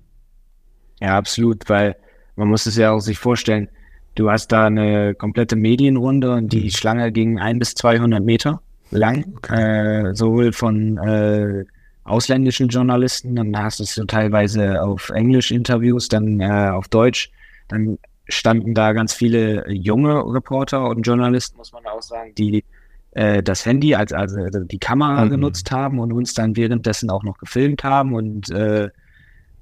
[1.01, 1.97] Ja, absolut, weil
[2.37, 3.69] man muss es ja auch sich vorstellen,
[4.15, 6.71] du hast da eine komplette Medienrunde und die mhm.
[6.71, 11.65] Schlange ging ein bis 200 Meter lang, äh, sowohl von äh,
[12.05, 17.31] ausländischen Journalisten, dann hast du so teilweise auf Englisch Interviews, dann äh, auf Deutsch,
[17.69, 22.65] dann standen da ganz viele junge Reporter und Journalisten, muss man auch sagen, die
[23.13, 25.31] äh, das Handy als also die Kamera mhm.
[25.31, 28.91] genutzt haben und uns dann währenddessen auch noch gefilmt haben und äh,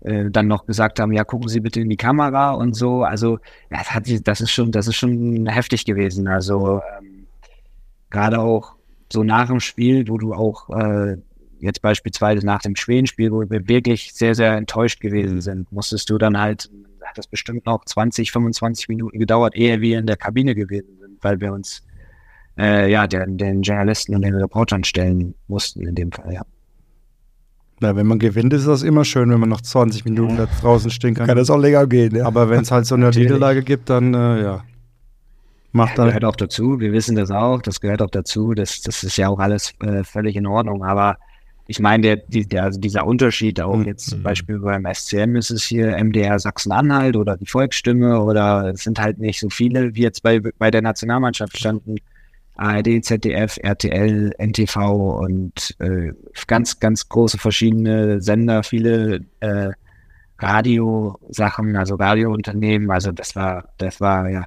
[0.07, 3.03] äh, dann noch gesagt haben, ja, gucken Sie bitte in die Kamera und so.
[3.03, 3.39] Also,
[3.71, 6.29] das, hat, das ist schon, das ist schon heftig gewesen.
[6.29, 7.27] Also ähm,
[8.11, 8.77] gerade auch
[9.13, 11.17] so nach dem Spiel, wo du auch äh,
[11.59, 16.19] jetzt beispielsweise nach dem Schwedenspiel, wo wir wirklich sehr, sehr enttäuscht gewesen sind, musstest du
[16.19, 16.71] dann halt,
[17.03, 21.19] hat das bestimmt noch 20, 25 Minuten gedauert, ehe wir in der Kabine gewesen sind,
[21.23, 21.85] weil wir uns
[22.59, 26.43] äh, ja, den, den Journalisten und den Reportern stellen mussten in dem Fall, ja.
[27.81, 30.91] Ja, wenn man gewinnt, ist das immer schön, wenn man noch 20 Minuten da draußen
[30.91, 31.27] stehen kann.
[31.27, 32.24] Kann das auch länger gehen, ja.
[32.24, 34.64] Aber wenn es halt so eine Niederlage gibt, dann äh, ja.
[35.72, 36.07] Macht dann.
[36.07, 39.29] gehört auch dazu, wir wissen das auch, das gehört auch dazu, das, das ist ja
[39.29, 40.85] auch alles äh, völlig in Ordnung.
[40.85, 41.18] Aber
[41.66, 43.85] ich meine, der, die, der, also dieser Unterschied auch mhm.
[43.85, 48.85] jetzt zum Beispiel beim SCM ist es hier MDR Sachsen-Anhalt oder die Volksstimme oder es
[48.85, 51.97] sind halt nicht so viele, wie jetzt bei, bei der Nationalmannschaft standen.
[52.57, 54.77] ARD, ZDF, RTL, NTV
[55.21, 56.13] und äh,
[56.47, 59.71] ganz, ganz große verschiedene Sender, viele äh,
[60.39, 62.91] Radiosachen, also Radiounternehmen.
[62.91, 64.47] Also das war, das war ja.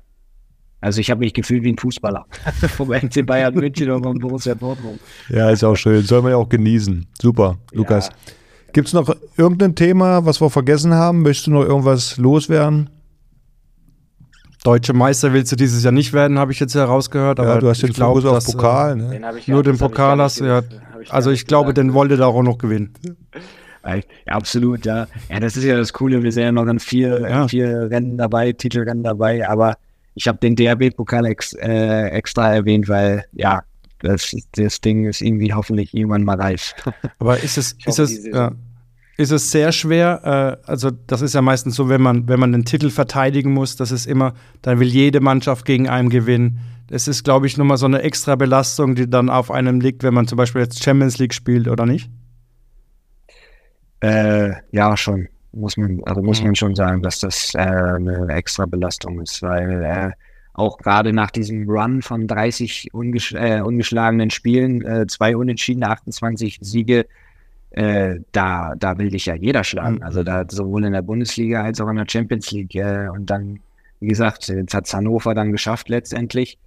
[0.81, 2.25] Also ich habe mich gefühlt wie ein Fußballer
[2.77, 4.99] vom FC Bayern München oder vom Borussia Dortmund.
[5.27, 6.03] Ja, ist auch schön.
[6.03, 7.05] Soll man ja auch genießen.
[7.21, 8.07] Super, Lukas.
[8.07, 8.13] Ja.
[8.71, 11.21] Gibt es noch irgendein Thema, was wir vergessen haben?
[11.21, 12.89] Möchtest du noch irgendwas loswerden?
[14.63, 17.39] Deutsche Meister willst du dieses Jahr nicht werden, habe ich jetzt herausgehört.
[17.39, 18.95] Aber ja, du hast den Fokus auf äh, Pokal.
[18.95, 19.09] Ne?
[19.09, 20.61] Den nur den Pokal hast du, ja.
[21.09, 22.93] Also ich glaube, den wollte da auch noch gewinnen.
[23.85, 25.07] Ja, absolut, ja.
[25.29, 26.21] Ja, das ist ja das Coole.
[26.21, 27.47] Wir sind ja noch in vier, ja.
[27.47, 29.77] vier Rennen dabei, Titelrennen dabei, aber
[30.15, 33.63] ich habe den DRB-Pokal ex, äh, extra erwähnt, weil ja,
[34.01, 36.73] das, das Ding ist irgendwie hoffentlich irgendwann mal reif.
[37.19, 38.51] Aber ist es, ist es, ja,
[39.19, 40.57] ist es sehr schwer.
[40.65, 43.75] Äh, also das ist ja meistens so, wenn man, wenn man den Titel verteidigen muss,
[43.75, 46.61] das ist immer, dann will jede Mannschaft gegen einen gewinnen.
[46.89, 50.13] Es ist, glaube ich, nochmal so eine extra Belastung, die dann auf einem liegt, wenn
[50.13, 52.09] man zum Beispiel jetzt Champions League spielt, oder nicht?
[53.99, 55.27] Äh, ja, schon.
[55.51, 59.83] Muss man, also muss man schon sagen, dass das äh, eine extra Belastung ist, weil
[59.83, 60.11] äh,
[60.53, 66.59] auch gerade nach diesem Run von 30 ungesch äh, ungeschlagenen Spielen, äh, zwei Unentschiedene, 28
[66.61, 67.05] Siege,
[67.71, 69.95] äh, da, da will dich ja jeder schlagen.
[69.95, 70.03] Mhm.
[70.03, 72.75] Also da sowohl in der Bundesliga als auch in der Champions League.
[72.75, 73.59] Äh, und dann,
[73.99, 76.57] wie gesagt, jetzt hat Hannover dann geschafft letztendlich.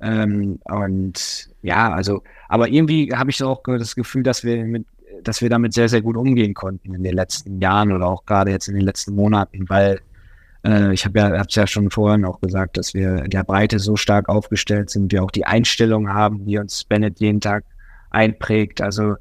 [0.00, 4.86] Ähm, und ja, also, aber irgendwie habe ich auch das Gefühl, dass wir mit,
[5.22, 8.50] dass wir damit sehr, sehr gut umgehen konnten in den letzten Jahren oder auch gerade
[8.50, 10.00] jetzt in den letzten Monaten, weil
[10.64, 13.96] äh, ich habe ja, hab's ja schon vorhin auch gesagt, dass wir der Breite so
[13.96, 17.64] stark aufgestellt sind, wir auch die Einstellung haben, die uns Bennett jeden Tag
[18.10, 18.80] einprägt.
[18.80, 19.16] Also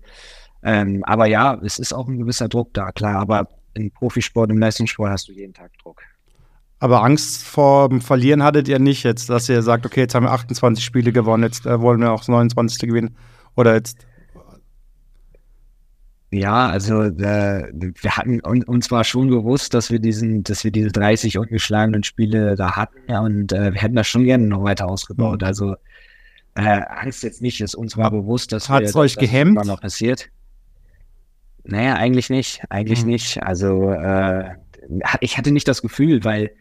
[0.63, 3.15] ähm, aber ja, es ist auch ein gewisser Druck da, klar.
[3.19, 6.01] Aber im Profisport, im Leistungssport hast du jeden Tag Druck.
[6.79, 10.25] Aber Angst vor dem Verlieren hattet ihr nicht jetzt, dass ihr sagt, okay, jetzt haben
[10.25, 12.89] wir 28 Spiele gewonnen, jetzt äh, wollen wir auch das 29.
[12.89, 13.15] gewinnen.
[13.55, 14.05] Oder jetzt.
[16.31, 20.91] Ja, also äh, wir hatten uns war schon bewusst, dass wir diesen, dass wir diese
[20.91, 24.89] 30 ungeschlagenen Spiele da hatten ja, und äh, wir hätten das schon gerne noch weiter
[24.89, 25.41] ausgebaut.
[25.41, 25.47] Mhm.
[25.47, 25.75] Also
[26.55, 29.57] äh, Angst jetzt nicht, ist uns war bewusst, dass Hat's wir, euch dass gehemmt?
[29.57, 30.29] Das noch passiert.
[31.63, 32.61] Naja, eigentlich nicht.
[32.69, 33.11] Eigentlich mhm.
[33.11, 33.41] nicht.
[33.43, 34.55] Also äh,
[35.21, 36.51] ich hatte nicht das Gefühl, weil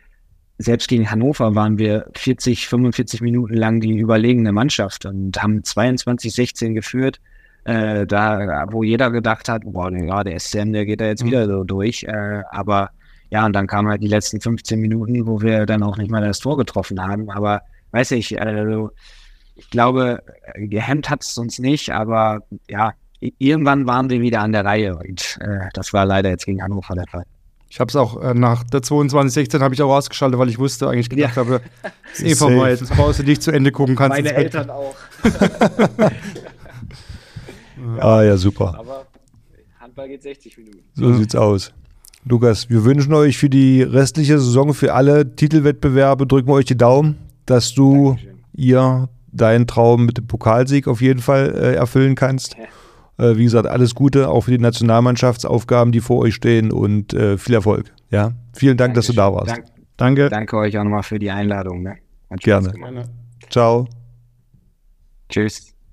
[0.59, 6.33] selbst gegen Hannover waren wir 40, 45 Minuten lang die überlegene Mannschaft und haben 22,
[6.33, 7.21] 16 geführt.
[7.65, 11.29] Äh, da, wo jeder gedacht hat, boah, ja, der SCM, der geht da jetzt mhm.
[11.29, 12.05] wieder so durch.
[12.05, 12.91] Äh, aber
[13.31, 16.21] ja, und dann kamen halt die letzten 15 Minuten, wo wir dann auch nicht mal
[16.21, 17.31] das Tor getroffen haben.
[17.31, 18.91] Aber weiß ich, also,
[19.55, 20.23] ich glaube,
[20.57, 22.95] gehemmt hat es uns nicht, aber ja,
[23.39, 26.95] irgendwann waren wir wieder an der Reihe und äh, das war leider jetzt gegen Hannover
[26.95, 27.25] der Fall.
[27.69, 30.89] Ich habe es auch äh, nach der 2216 habe ich auch ausgeschaltet, weil ich wusste
[30.89, 31.43] eigentlich gedacht ja.
[31.43, 31.61] habe,
[32.13, 34.17] es ist eh vorbei, jetzt brauchst du nicht zu Ende gucken kannst.
[34.17, 34.95] Meine Eltern auch.
[35.99, 36.11] ja.
[37.99, 38.77] Ah ja, super.
[38.79, 39.07] Aber
[39.81, 40.79] Handball geht 60 Minuten.
[40.95, 41.17] So ja.
[41.17, 41.73] sieht's aus.
[42.25, 46.77] Lukas, wir wünschen euch für die restliche Saison, für alle Titelwettbewerbe, drücken wir euch die
[46.77, 48.39] Daumen, dass du Dankeschön.
[48.55, 52.57] ihr deinen Traum mit dem Pokalsieg auf jeden Fall äh, erfüllen kannst.
[53.19, 57.39] Äh, wie gesagt, alles Gute auch für die Nationalmannschaftsaufgaben, die vor euch stehen und äh,
[57.39, 57.93] viel Erfolg.
[58.11, 59.17] Ja, vielen Dank, Dankeschön.
[59.17, 59.51] dass du da warst.
[59.51, 60.29] Dank, Danke.
[60.29, 61.83] Danke euch auch nochmal für die Einladung.
[61.83, 61.97] Ne?
[62.41, 63.05] Gerne.
[63.51, 63.87] Ciao.
[65.29, 65.72] Tschüss.